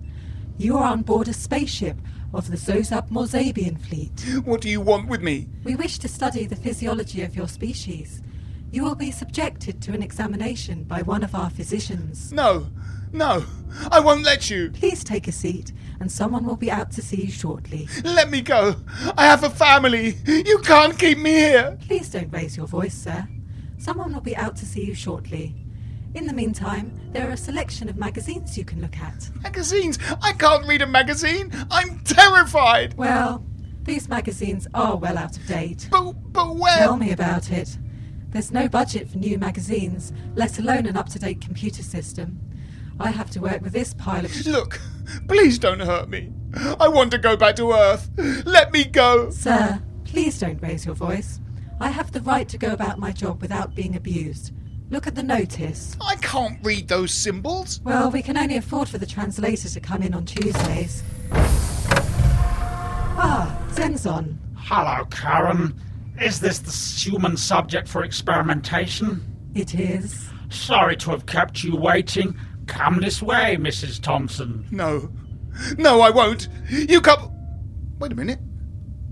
You 0.58 0.78
are 0.78 0.86
on 0.86 1.04
board 1.04 1.28
a 1.28 1.34
spaceship 1.34 1.98
of 2.34 2.50
the 2.52 2.58
Zozab 2.58 3.10
Morzabian 3.10 3.80
fleet. 3.80 4.12
What 4.46 4.62
do 4.62 4.70
you 4.70 4.82
want 4.82 5.08
with 5.08 5.22
me? 5.22 5.48
We 5.64 5.76
wish 5.76 6.00
to 6.00 6.08
study 6.08 6.46
the 6.46 6.56
physiology 6.56 7.22
of 7.24 7.36
your 7.36 7.48
species. 7.48 8.22
You 8.72 8.84
will 8.84 8.96
be 8.96 9.12
subjected 9.12 9.82
to 9.84 9.94
an 9.94 10.04
examination 10.04 10.84
by 10.84 11.02
one 11.02 11.24
of 11.24 11.34
our 11.34 11.50
physicians. 11.50 12.32
No, 12.32 12.68
no, 13.12 13.44
I 13.92 14.00
won't 14.00 14.24
let 14.24 14.50
you. 14.50 14.70
Please 14.72 15.04
take 15.04 15.28
a 15.28 15.32
seat, 15.32 15.72
and 16.00 16.12
someone 16.12 16.46
will 16.46 16.56
be 16.56 16.70
out 16.70 16.92
to 16.92 17.02
see 17.02 17.24
you 17.24 17.32
shortly. 17.32 17.88
Let 18.04 18.30
me 18.30 18.42
go. 18.42 18.76
I 19.18 19.26
have 19.26 19.44
a 19.44 19.50
family. 19.50 20.18
You 20.26 20.60
can't 20.60 21.00
keep 21.00 21.18
me 21.18 21.32
here. 21.32 21.78
Please 21.82 22.10
don't 22.10 22.32
raise 22.32 22.58
your 22.58 22.68
voice, 22.68 22.94
sir. 22.94 23.28
Someone 23.80 24.14
will 24.14 24.22
be 24.22 24.36
out 24.36 24.58
to 24.58 24.66
see 24.66 24.86
you 24.86 24.94
shortly. 24.94 25.56
In 26.14 26.28
the 26.28 26.34
meantime, 26.34 27.00
there 27.14 27.30
are 27.30 27.34
a 27.34 27.38
selection 27.38 27.88
of 27.88 27.96
magazines 27.96 28.58
you 28.58 28.66
can 28.66 28.82
look 28.82 28.98
at. 28.98 29.30
Magazines? 29.42 29.98
I 30.22 30.34
can't 30.34 30.68
read 30.68 30.82
a 30.82 30.88
magazine. 30.88 31.50
I'm 31.72 32.00
terrified. 32.00 32.98
Well, 32.98 33.46
these 33.84 34.10
magazines 34.10 34.68
are 34.74 34.98
well 34.98 35.18
out 35.18 35.38
of 35.38 35.48
date. 35.48 35.88
But, 35.90 36.12
but 36.34 36.58
where? 36.58 36.78
Tell 36.78 36.98
me 36.98 37.12
about 37.14 37.52
it. 37.52 37.78
There's 38.32 38.52
no 38.52 38.68
budget 38.68 39.10
for 39.10 39.18
new 39.18 39.40
magazines, 39.40 40.12
let 40.36 40.60
alone 40.60 40.86
an 40.86 40.98
up 40.98 41.08
to 41.10 41.20
date 41.20 41.40
computer 41.40 41.82
system. 41.82 42.38
I 43.00 43.12
have 43.12 43.30
to 43.32 43.40
work 43.40 43.62
with 43.62 43.72
this 43.72 43.94
pile 43.94 44.26
of. 44.26 44.46
Look, 44.46 44.82
please 45.30 45.58
don't 45.58 45.80
hurt 45.80 46.10
me. 46.10 46.34
I 46.82 46.90
want 46.90 47.12
to 47.12 47.18
go 47.18 47.38
back 47.38 47.56
to 47.56 47.72
Earth. 47.72 48.10
Let 48.46 48.74
me 48.74 48.84
go. 48.84 49.30
Sir, 49.30 49.82
please 50.04 50.38
don't 50.38 50.62
raise 50.62 50.86
your 50.86 50.96
voice. 50.96 51.40
I 51.82 51.90
have 51.90 52.12
the 52.12 52.22
right 52.22 52.48
to 52.50 52.58
go 52.58 52.74
about 52.74 53.00
my 53.00 53.12
job 53.12 53.42
without 53.42 53.74
being 53.74 53.96
abused. 53.96 54.52
Look 54.90 55.08
at 55.08 55.16
the 55.16 55.24
notice. 55.24 55.96
I 56.02 56.16
can't 56.18 56.60
read 56.64 56.88
those 56.88 57.14
symbols. 57.14 57.80
Well, 57.84 58.12
we 58.12 58.22
can 58.22 58.38
only 58.38 58.58
afford 58.58 58.90
for 58.90 58.98
the 58.98 59.06
translator 59.06 59.70
to 59.70 59.80
come 59.80 60.02
in 60.02 60.14
on 60.14 60.26
Tuesdays. 60.26 61.04
Ah, 63.22 63.58
Zenzon. 63.72 64.38
Hello, 64.56 65.06
Karen. 65.06 65.80
Is 66.20 66.40
this 66.42 66.60
the 66.60 66.72
human 66.72 67.38
subject 67.38 67.88
for 67.88 68.04
experimentation? 68.04 69.24
It 69.56 69.74
is. 69.76 70.30
Sorry 70.50 70.98
to 70.98 71.12
have 71.12 71.26
kept 71.28 71.64
you 71.64 71.78
waiting. 71.78 72.36
Come 72.68 73.00
this 73.00 73.22
way, 73.22 73.56
Mrs. 73.58 74.02
Thompson. 74.02 74.68
No. 74.70 75.10
No, 75.78 76.02
I 76.02 76.10
won't. 76.10 76.50
You 76.70 77.00
come. 77.00 77.32
Wait 78.00 78.12
a 78.12 78.16
minute. 78.16 78.40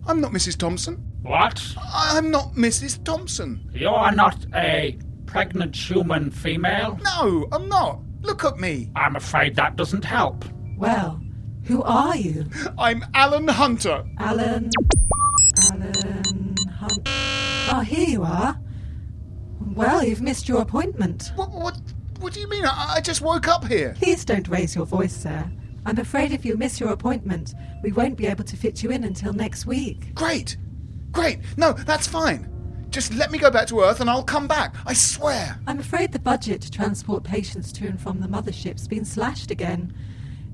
I'm 0.06 0.20
not 0.22 0.32
Mrs. 0.32 0.58
Thompson. 0.58 1.07
What? 1.28 1.76
I'm 1.94 2.32
not 2.32 2.54
Mrs. 2.54 3.04
Thompson. 3.04 3.70
You're 3.74 4.14
not 4.14 4.46
a 4.56 4.98
pregnant 5.26 5.76
human 5.76 6.32
female? 6.32 6.98
No, 7.04 7.50
I'm 7.52 7.68
not. 7.68 8.00
Look 8.22 8.46
at 8.46 8.58
me. 8.58 8.90
I'm 8.96 9.18
afraid 9.18 9.54
that 9.58 9.76
doesn't 9.76 10.06
help. 10.06 10.46
Well, 10.78 11.22
who 11.66 11.84
are 11.84 12.16
you? 12.16 12.46
I'm 12.78 13.04
Alan 13.14 13.50
Hunter. 13.50 14.06
Alan. 14.20 14.70
Alan 15.70 16.56
Hunter. 16.80 17.12
Oh, 17.74 17.84
here 17.86 18.08
you 18.08 18.24
are. 18.24 18.58
Well, 19.74 20.06
you've 20.06 20.22
missed 20.22 20.48
your 20.48 20.62
appointment. 20.62 21.34
What? 21.36 21.52
What? 21.52 21.78
What 22.22 22.34
do 22.34 22.40
you 22.40 22.48
mean? 22.48 22.64
I, 22.66 22.96
I 22.96 23.02
just 23.02 23.20
woke 23.20 23.50
up 23.50 23.68
here. 23.68 23.96
Please 23.98 24.24
don't 24.24 24.48
raise 24.48 24.76
your 24.76 24.86
voice, 24.86 25.16
sir. 25.16 25.46
I'm 25.86 26.00
afraid 26.00 26.32
if 26.32 26.46
you 26.46 26.56
miss 26.56 26.80
your 26.80 26.94
appointment, 26.94 27.54
we 27.84 27.92
won't 27.92 28.16
be 28.16 28.28
able 28.28 28.46
to 28.46 28.56
fit 28.56 28.82
you 28.82 28.92
in 28.92 29.04
until 29.04 29.34
next 29.34 29.66
week. 29.66 30.16
Great. 30.16 30.56
Great. 31.18 31.40
No, 31.58 31.74
that's 31.74 32.06
fine. 32.06 32.48
Just 32.92 33.12
let 33.16 33.32
me 33.32 33.40
go 33.40 33.50
back 33.50 33.66
to 33.70 33.80
Earth 33.82 34.02
and 34.02 34.08
I'll 34.08 34.22
come 34.22 34.48
back. 34.48 34.76
I 34.86 34.94
swear. 34.94 35.58
I'm 35.66 35.80
afraid 35.80 36.12
the 36.12 36.20
budget 36.20 36.62
to 36.62 36.70
transport 36.70 37.24
patients 37.24 37.72
to 37.72 37.88
and 37.88 38.00
from 38.00 38.20
the 38.20 38.28
mothership's 38.28 38.88
been 38.88 39.04
slashed 39.04 39.50
again. 39.50 39.96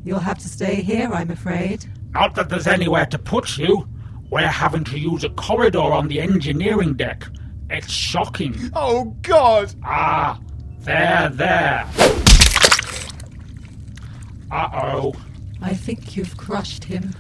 You'll 0.05 0.19
have 0.19 0.39
to 0.39 0.47
stay 0.47 0.75
here, 0.75 1.11
I'm 1.11 1.31
afraid. 1.31 1.83
Not 2.11 2.35
that 2.35 2.47
there's 2.47 2.65
anywhere 2.65 3.05
to 3.07 3.19
put 3.19 3.57
you. 3.57 3.85
We're 4.29 4.47
having 4.47 4.85
to 4.85 4.97
use 4.97 5.25
a 5.25 5.31
corridor 5.31 5.81
on 5.81 6.07
the 6.07 6.21
engineering 6.21 6.93
deck. 6.93 7.25
It's 7.69 7.91
shocking. 7.91 8.55
Oh, 8.73 9.17
God! 9.21 9.75
Ah, 9.83 10.39
there, 10.79 11.27
there. 11.27 11.85
Uh 14.49 14.69
oh. 14.71 15.13
I 15.61 15.73
think 15.73 16.15
you've 16.15 16.37
crushed 16.37 16.85
him. 16.85 17.13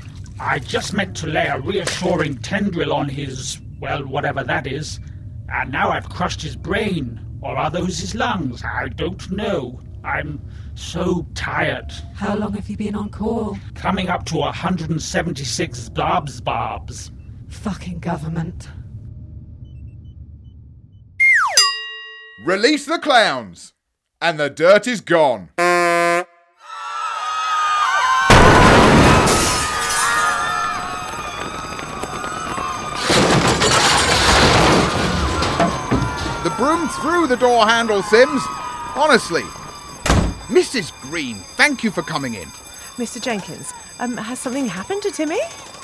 I 0.43 0.59
just 0.59 0.93
meant 0.93 1.15
to 1.17 1.27
lay 1.27 1.47
a 1.47 1.57
reassuring 1.57 2.37
tendril 2.39 2.91
on 2.91 3.07
his, 3.07 3.61
well, 3.79 4.05
whatever 4.05 4.43
that 4.43 4.67
is. 4.67 4.99
And 5.47 5.71
now 5.71 5.89
I've 5.89 6.09
crushed 6.09 6.41
his 6.41 6.57
brain. 6.57 7.25
Or 7.41 7.55
are 7.55 7.71
those 7.71 7.99
his 7.99 8.13
lungs? 8.13 8.61
I 8.61 8.89
don't 8.89 9.31
know. 9.31 9.79
I'm 10.03 10.41
so 10.75 11.25
tired. 11.33 11.93
How 12.15 12.35
long 12.35 12.53
have 12.53 12.69
you 12.69 12.75
been 12.75 12.93
on 12.93 13.09
call? 13.09 13.57
Coming 13.73 14.09
up 14.09 14.25
to 14.27 14.37
176 14.37 15.89
blobs 15.89 16.41
bobs. 16.41 17.11
Fucking 17.47 17.99
government. 17.99 18.67
Release 22.45 22.85
the 22.85 22.99
clowns! 22.99 23.73
And 24.21 24.37
the 24.37 24.49
dirt 24.49 24.87
is 24.87 24.99
gone. 24.99 25.49
Broom 36.63 36.87
through 36.87 37.27
the 37.27 37.35
door 37.35 37.67
handle, 37.67 38.01
Sims. 38.01 38.41
Honestly. 38.95 39.41
Mrs. 40.47 40.93
Green, 41.01 41.35
thank 41.57 41.83
you 41.83 41.91
for 41.91 42.01
coming 42.01 42.35
in. 42.35 42.47
Mr. 42.95 43.21
Jenkins, 43.21 43.73
um, 43.99 44.15
has 44.15 44.39
something 44.39 44.65
happened 44.65 45.01
to 45.01 45.11
Timmy? 45.11 45.41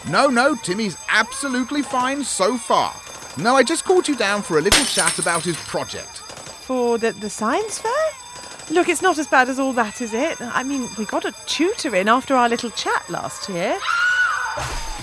No, 0.09 0.27
no, 0.27 0.55
Timmy's 0.55 0.95
absolutely 1.09 1.81
fine 1.81 2.23
so 2.23 2.57
far. 2.57 2.93
No, 3.37 3.57
I 3.57 3.63
just 3.63 3.83
called 3.83 4.07
you 4.07 4.15
down 4.15 4.41
for 4.41 4.57
a 4.57 4.61
little 4.61 4.85
chat 4.85 5.19
about 5.19 5.43
his 5.43 5.57
project. 5.57 6.19
For 6.19 6.97
the, 6.97 7.11
the 7.11 7.29
science 7.29 7.79
fair? 7.79 8.71
Look, 8.71 8.87
it's 8.87 9.01
not 9.01 9.17
as 9.17 9.27
bad 9.27 9.49
as 9.49 9.59
all 9.59 9.73
that, 9.73 9.99
is 9.99 10.13
it? 10.13 10.39
I 10.39 10.63
mean, 10.63 10.87
we 10.97 11.03
got 11.03 11.25
a 11.25 11.33
tutor 11.45 11.93
in 11.93 12.07
after 12.07 12.35
our 12.35 12.47
little 12.47 12.69
chat 12.69 13.09
last 13.09 13.49
year. 13.49 13.77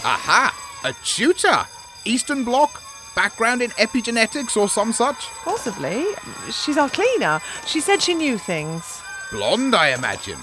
Aha! 0.07 0.81
A 0.85 0.95
tutor! 1.05 1.67
Eastern 2.07 2.45
Bloc? 2.45 2.83
Background 3.17 3.63
in 3.63 3.71
epigenetics 3.71 4.59
or 4.59 4.69
some 4.69 4.93
such? 4.93 5.29
Possibly. 5.43 6.05
She's 6.53 6.77
our 6.77 6.91
cleaner. 6.91 7.41
She 7.67 7.81
said 7.81 8.03
she 8.03 8.15
knew 8.15 8.37
things. 8.37 9.03
Blonde, 9.33 9.75
I 9.75 9.95
imagine. 9.95 10.39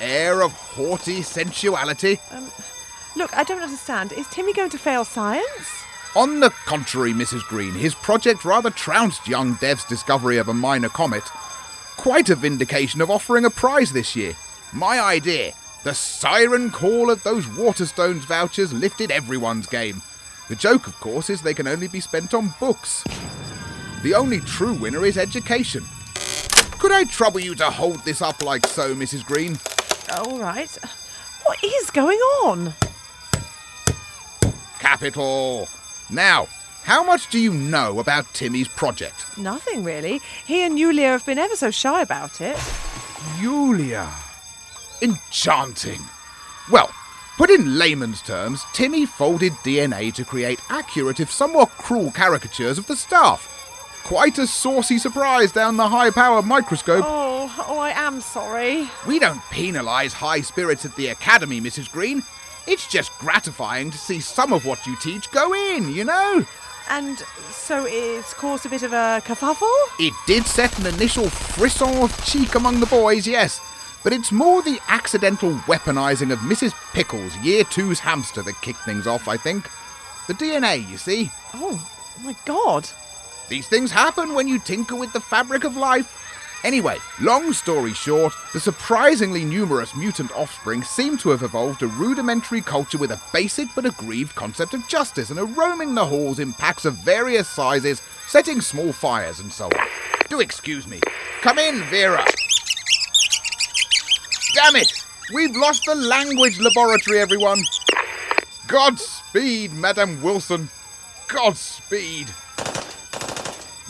Air 0.00 0.42
of 0.42 0.52
haughty 0.52 1.20
sensuality. 1.22 2.20
Um, 2.30 2.50
look, 3.16 3.36
I 3.36 3.42
don't 3.42 3.60
understand. 3.60 4.12
Is 4.12 4.28
Timmy 4.28 4.52
going 4.52 4.70
to 4.70 4.78
fail 4.78 5.04
science? 5.04 5.84
On 6.14 6.38
the 6.38 6.50
contrary, 6.64 7.12
Mrs. 7.12 7.42
Green, 7.42 7.74
his 7.74 7.96
project 7.96 8.44
rather 8.44 8.70
trounced 8.70 9.26
young 9.26 9.54
Dev's 9.54 9.84
discovery 9.84 10.38
of 10.38 10.48
a 10.48 10.54
minor 10.54 10.88
comet. 10.88 11.24
Quite 11.96 12.30
a 12.30 12.36
vindication 12.36 13.00
of 13.00 13.10
offering 13.10 13.44
a 13.44 13.50
prize 13.50 13.92
this 13.92 14.14
year. 14.14 14.36
My 14.72 15.00
idea. 15.00 15.54
The 15.82 15.92
siren 15.92 16.70
call 16.70 17.10
of 17.10 17.22
those 17.24 17.46
Waterstones 17.46 18.20
vouchers 18.20 18.72
lifted 18.72 19.10
everyone's 19.10 19.66
game. 19.66 20.02
The 20.48 20.56
joke, 20.56 20.86
of 20.86 20.98
course, 21.00 21.28
is 21.28 21.42
they 21.42 21.54
can 21.54 21.66
only 21.66 21.88
be 21.88 22.00
spent 22.00 22.32
on 22.32 22.54
books. 22.60 23.02
The 24.02 24.14
only 24.14 24.40
true 24.40 24.74
winner 24.74 25.04
is 25.04 25.18
education. 25.18 25.84
Could 26.78 26.92
I 26.92 27.04
trouble 27.04 27.40
you 27.40 27.54
to 27.56 27.70
hold 27.70 28.04
this 28.04 28.22
up 28.22 28.42
like 28.42 28.66
so, 28.66 28.94
Mrs. 28.94 29.24
Green? 29.24 29.58
All 30.14 30.38
right. 30.38 30.70
What 31.44 31.62
is 31.64 31.90
going 31.90 32.18
on? 32.44 32.74
Capital. 34.78 35.68
Now, 36.10 36.46
how 36.84 37.02
much 37.02 37.28
do 37.30 37.40
you 37.40 37.52
know 37.52 37.98
about 37.98 38.32
Timmy's 38.32 38.68
project? 38.68 39.36
Nothing 39.36 39.82
really. 39.82 40.20
He 40.46 40.62
and 40.62 40.78
Yulia 40.78 41.08
have 41.08 41.26
been 41.26 41.38
ever 41.38 41.56
so 41.56 41.72
shy 41.72 42.02
about 42.02 42.40
it. 42.40 42.56
Yulia. 43.40 44.08
Enchanting. 45.02 46.00
Well, 46.70 46.90
put 47.36 47.50
in 47.50 47.78
layman's 47.78 48.22
terms, 48.22 48.64
Timmy 48.72 49.06
folded 49.06 49.52
DNA 49.64 50.12
to 50.14 50.24
create 50.24 50.60
accurate, 50.68 51.20
if 51.20 51.30
somewhat 51.30 51.70
cruel, 51.70 52.10
caricatures 52.10 52.78
of 52.78 52.86
the 52.86 52.96
staff. 52.96 53.52
Quite 54.04 54.38
a 54.38 54.46
saucy 54.46 54.98
surprise 54.98 55.52
down 55.52 55.76
the 55.76 55.88
high 55.88 56.10
power 56.10 56.40
microscope. 56.40 57.04
Oh, 57.06 57.52
oh, 57.66 57.78
I 57.78 57.90
am 57.90 58.20
sorry. 58.20 58.88
We 59.06 59.18
don't 59.18 59.40
penalise 59.50 60.12
high 60.12 60.42
spirits 60.42 60.84
at 60.84 60.94
the 60.96 61.08
Academy, 61.08 61.60
Mrs. 61.60 61.90
Green. 61.90 62.22
It's 62.66 62.86
just 62.86 63.16
gratifying 63.18 63.90
to 63.90 63.98
see 63.98 64.20
some 64.20 64.52
of 64.52 64.64
what 64.64 64.86
you 64.86 64.96
teach 64.96 65.30
go 65.30 65.52
in, 65.52 65.92
you 65.92 66.04
know? 66.04 66.44
And 66.88 67.18
so 67.50 67.84
it's 67.88 68.32
caused 68.32 68.64
a 68.66 68.68
bit 68.68 68.82
of 68.82 68.92
a 68.92 69.20
kerfuffle? 69.24 69.72
It 69.98 70.14
did 70.26 70.46
set 70.46 70.78
an 70.78 70.86
initial 70.86 71.28
frisson 71.28 71.96
of 71.96 72.24
cheek 72.24 72.54
among 72.54 72.80
the 72.80 72.86
boys, 72.86 73.26
yes. 73.26 73.60
But 74.06 74.12
it's 74.12 74.30
more 74.30 74.62
the 74.62 74.78
accidental 74.86 75.50
weaponising 75.66 76.32
of 76.32 76.38
Mrs. 76.38 76.72
Pickles, 76.92 77.36
Year 77.38 77.64
Two's 77.64 77.98
hamster, 77.98 78.40
that 78.42 78.62
kicked 78.62 78.84
things 78.84 79.04
off, 79.04 79.26
I 79.26 79.36
think. 79.36 79.68
The 80.28 80.34
DNA, 80.34 80.88
you 80.88 80.96
see. 80.96 81.32
Oh, 81.54 81.84
my 82.22 82.36
God. 82.44 82.88
These 83.48 83.66
things 83.66 83.90
happen 83.90 84.34
when 84.34 84.46
you 84.46 84.60
tinker 84.60 84.94
with 84.94 85.12
the 85.12 85.18
fabric 85.18 85.64
of 85.64 85.76
life. 85.76 86.16
Anyway, 86.62 86.98
long 87.20 87.52
story 87.52 87.94
short, 87.94 88.32
the 88.52 88.60
surprisingly 88.60 89.44
numerous 89.44 89.92
mutant 89.96 90.30
offspring 90.36 90.84
seem 90.84 91.18
to 91.18 91.30
have 91.30 91.42
evolved 91.42 91.82
a 91.82 91.88
rudimentary 91.88 92.60
culture 92.60 92.98
with 92.98 93.10
a 93.10 93.20
basic 93.32 93.66
but 93.74 93.86
aggrieved 93.86 94.36
concept 94.36 94.72
of 94.72 94.86
justice 94.86 95.30
and 95.30 95.40
are 95.40 95.46
roaming 95.46 95.96
the 95.96 96.06
halls 96.06 96.38
in 96.38 96.52
packs 96.52 96.84
of 96.84 96.94
various 96.98 97.48
sizes, 97.48 98.00
setting 98.28 98.60
small 98.60 98.92
fires 98.92 99.40
and 99.40 99.52
so 99.52 99.64
on. 99.64 99.88
Do 100.28 100.38
excuse 100.38 100.86
me. 100.86 101.00
Come 101.40 101.58
in, 101.58 101.82
Vera. 101.86 102.24
Damn 104.56 104.76
it! 104.76 105.04
We've 105.34 105.54
lost 105.54 105.84
the 105.84 105.94
language 105.94 106.58
laboratory, 106.58 107.18
everyone. 107.18 107.62
Godspeed, 108.66 109.74
Madame 109.74 110.22
Wilson. 110.22 110.70
Godspeed. 111.28 112.30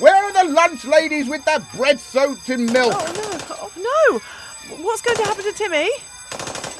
Where 0.00 0.16
are 0.16 0.32
the 0.32 0.52
lunch 0.52 0.84
ladies 0.84 1.28
with 1.28 1.44
that 1.44 1.62
bread 1.76 2.00
soaked 2.00 2.50
in 2.50 2.66
milk? 2.66 2.94
Oh, 2.96 3.12
no. 3.14 3.70
Oh, 3.78 4.20
no. 4.68 4.76
What's 4.82 5.02
going 5.02 5.16
to 5.18 5.22
happen 5.22 5.44
to 5.44 5.52
Timmy? 5.52 5.88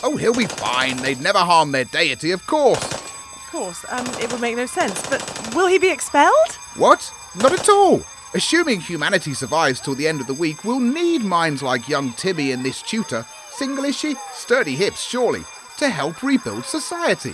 Oh, 0.03 0.17
he'll 0.17 0.35
be 0.35 0.47
fine. 0.47 0.97
They'd 0.97 1.21
never 1.21 1.39
harm 1.39 1.71
their 1.71 1.85
deity, 1.85 2.33
of 2.33 2.45
course. 2.49 2.83
Of 2.93 3.47
course, 3.53 3.87
um, 3.89 4.05
it 4.21 4.33
would 4.33 4.41
make 4.41 4.57
no 4.57 4.67
sense. 4.67 5.01
But 5.09 5.55
will 5.55 5.69
he 5.69 5.79
be 5.79 5.91
expelled? 5.91 6.55
What? 6.75 7.13
Not 7.37 7.53
at 7.53 7.69
all. 7.69 8.03
Assuming 8.35 8.81
humanity 8.81 9.33
survives 9.33 9.81
till 9.81 9.95
the 9.95 10.09
end 10.09 10.21
of 10.21 10.27
the 10.27 10.35
week, 10.35 10.65
we'll 10.65 10.81
need 10.81 11.23
minds 11.23 11.63
like 11.63 11.89
young 11.89 12.13
Timmy 12.15 12.51
and 12.51 12.65
this 12.65 12.83
tutor, 12.83 13.25
single 13.57 13.87
is 13.87 13.97
she, 13.97 14.15
sturdy 14.35 14.77
hips 14.77 15.01
surely, 15.01 15.43
to 15.79 15.89
help 15.89 16.23
rebuild 16.23 16.67
society. 16.67 17.31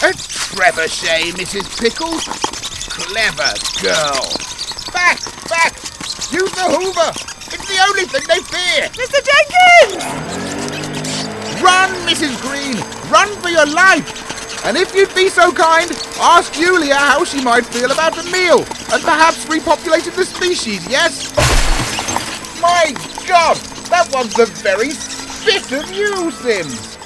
A 0.00 0.12
trebuchet, 0.16 1.36
Mrs. 1.36 1.68
Pickles. 1.78 2.24
Clever 2.88 3.52
girl. 3.82 4.24
Back, 4.90 5.20
back! 5.50 5.76
Use 6.32 6.50
the 6.52 6.64
Hoover! 6.64 7.12
It's 7.52 7.68
the 7.68 7.78
only 7.88 8.06
thing 8.06 8.24
they 8.26 8.40
fear! 8.40 8.88
Mr. 8.96 9.20
Jenkins! 9.28 10.00
Run, 11.60 11.90
Mrs. 12.08 12.40
Green! 12.40 12.80
Run 13.10 13.28
for 13.42 13.50
your 13.50 13.66
life! 13.66 14.64
And 14.64 14.78
if 14.78 14.94
you'd 14.94 15.14
be 15.14 15.28
so 15.28 15.52
kind, 15.52 15.90
ask 16.20 16.54
Julia 16.54 16.94
how 16.94 17.24
she 17.24 17.44
might 17.44 17.66
feel 17.66 17.92
about 17.92 18.16
a 18.16 18.24
meal, 18.30 18.60
and 18.60 19.02
perhaps 19.02 19.44
repopulating 19.44 20.16
the 20.16 20.24
species, 20.24 20.88
yes? 20.88 21.36
My 22.62 22.94
God! 23.28 23.75
That 23.88 24.08
was 24.12 24.34
the 24.34 24.46
very 24.62 24.90
spit 24.90 25.72
of 25.72 25.92
you, 25.92 26.30
Sims! 26.32 26.96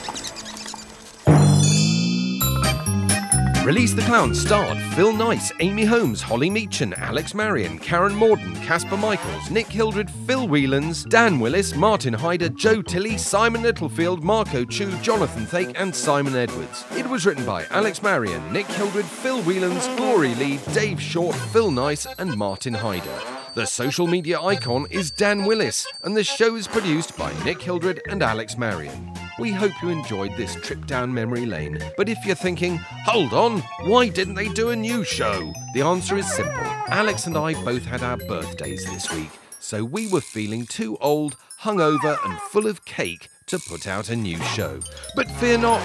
Release 3.64 3.92
the 3.92 4.02
Clown 4.02 4.34
starred 4.34 4.78
Phil 4.94 5.12
Nice, 5.12 5.52
Amy 5.60 5.84
Holmes, 5.84 6.22
Holly 6.22 6.48
Meachin, 6.48 6.96
Alex 6.98 7.34
Marion, 7.34 7.78
Karen 7.78 8.14
Morden, 8.14 8.54
Casper 8.56 8.96
Michaels, 8.96 9.50
Nick 9.50 9.66
Hildred, 9.66 10.10
Phil 10.26 10.48
Whelans, 10.48 11.06
Dan 11.08 11.38
Willis, 11.38 11.76
Martin 11.76 12.14
Hyder, 12.14 12.48
Joe 12.48 12.80
Tilley, 12.80 13.18
Simon 13.18 13.62
Littlefield, 13.62 14.24
Marco 14.24 14.64
Chu, 14.64 14.90
Jonathan 15.02 15.44
Thake, 15.44 15.78
and 15.78 15.94
Simon 15.94 16.34
Edwards. 16.34 16.84
It 16.96 17.06
was 17.06 17.26
written 17.26 17.44
by 17.44 17.66
Alex 17.66 18.02
Marion, 18.02 18.50
Nick 18.50 18.66
Hildred, 18.66 19.04
Phil 19.04 19.42
Whelans, 19.42 19.86
Glory 19.98 20.34
Lee, 20.36 20.58
Dave 20.72 21.00
Short, 21.00 21.36
Phil 21.36 21.70
Nice, 21.70 22.06
and 22.18 22.34
Martin 22.36 22.74
Hyder. 22.74 23.39
The 23.54 23.66
social 23.66 24.06
media 24.06 24.40
icon 24.40 24.86
is 24.90 25.10
Dan 25.10 25.44
Willis, 25.44 25.86
and 26.02 26.16
the 26.16 26.24
show 26.24 26.56
is 26.56 26.68
produced 26.68 27.16
by 27.16 27.32
Nick 27.44 27.60
Hildred 27.60 28.00
and 28.08 28.22
Alex 28.22 28.56
Marion. 28.56 29.12
We 29.38 29.52
hope 29.52 29.72
you 29.82 29.88
enjoyed 29.88 30.36
this 30.36 30.54
trip 30.54 30.86
down 30.86 31.12
memory 31.12 31.46
lane. 31.46 31.78
But 31.96 32.08
if 32.08 32.24
you're 32.24 32.36
thinking, 32.36 32.76
hold 33.06 33.32
on, 33.32 33.60
why 33.82 34.08
didn't 34.08 34.34
they 34.34 34.48
do 34.48 34.70
a 34.70 34.76
new 34.76 35.04
show? 35.04 35.52
The 35.74 35.82
answer 35.82 36.16
is 36.16 36.32
simple. 36.32 36.64
Alex 36.88 37.26
and 37.26 37.36
I 37.36 37.54
both 37.64 37.84
had 37.84 38.02
our 38.02 38.16
birthdays 38.16 38.84
this 38.86 39.12
week, 39.12 39.30
so 39.58 39.84
we 39.84 40.06
were 40.08 40.20
feeling 40.20 40.66
too 40.66 40.96
old, 40.98 41.36
hungover, 41.60 42.16
and 42.24 42.38
full 42.38 42.66
of 42.66 42.84
cake 42.84 43.28
to 43.46 43.58
put 43.58 43.86
out 43.86 44.10
a 44.10 44.16
new 44.16 44.38
show. 44.42 44.80
But 45.16 45.30
fear 45.30 45.58
not, 45.58 45.84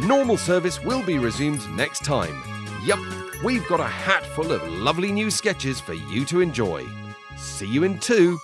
Normal 0.00 0.36
service 0.36 0.84
will 0.84 1.02
be 1.02 1.18
resumed 1.18 1.66
next 1.70 2.04
time. 2.04 2.42
Yup, 2.84 2.98
we've 3.42 3.66
got 3.66 3.80
a 3.80 3.86
hat 3.86 4.26
full 4.26 4.52
of 4.52 4.62
lovely 4.68 5.10
new 5.10 5.30
sketches 5.30 5.80
for 5.80 5.94
you 5.94 6.26
to 6.26 6.42
enjoy. 6.42 6.84
See 7.36 7.66
you 7.66 7.84
in 7.84 7.98
two. 7.98 8.38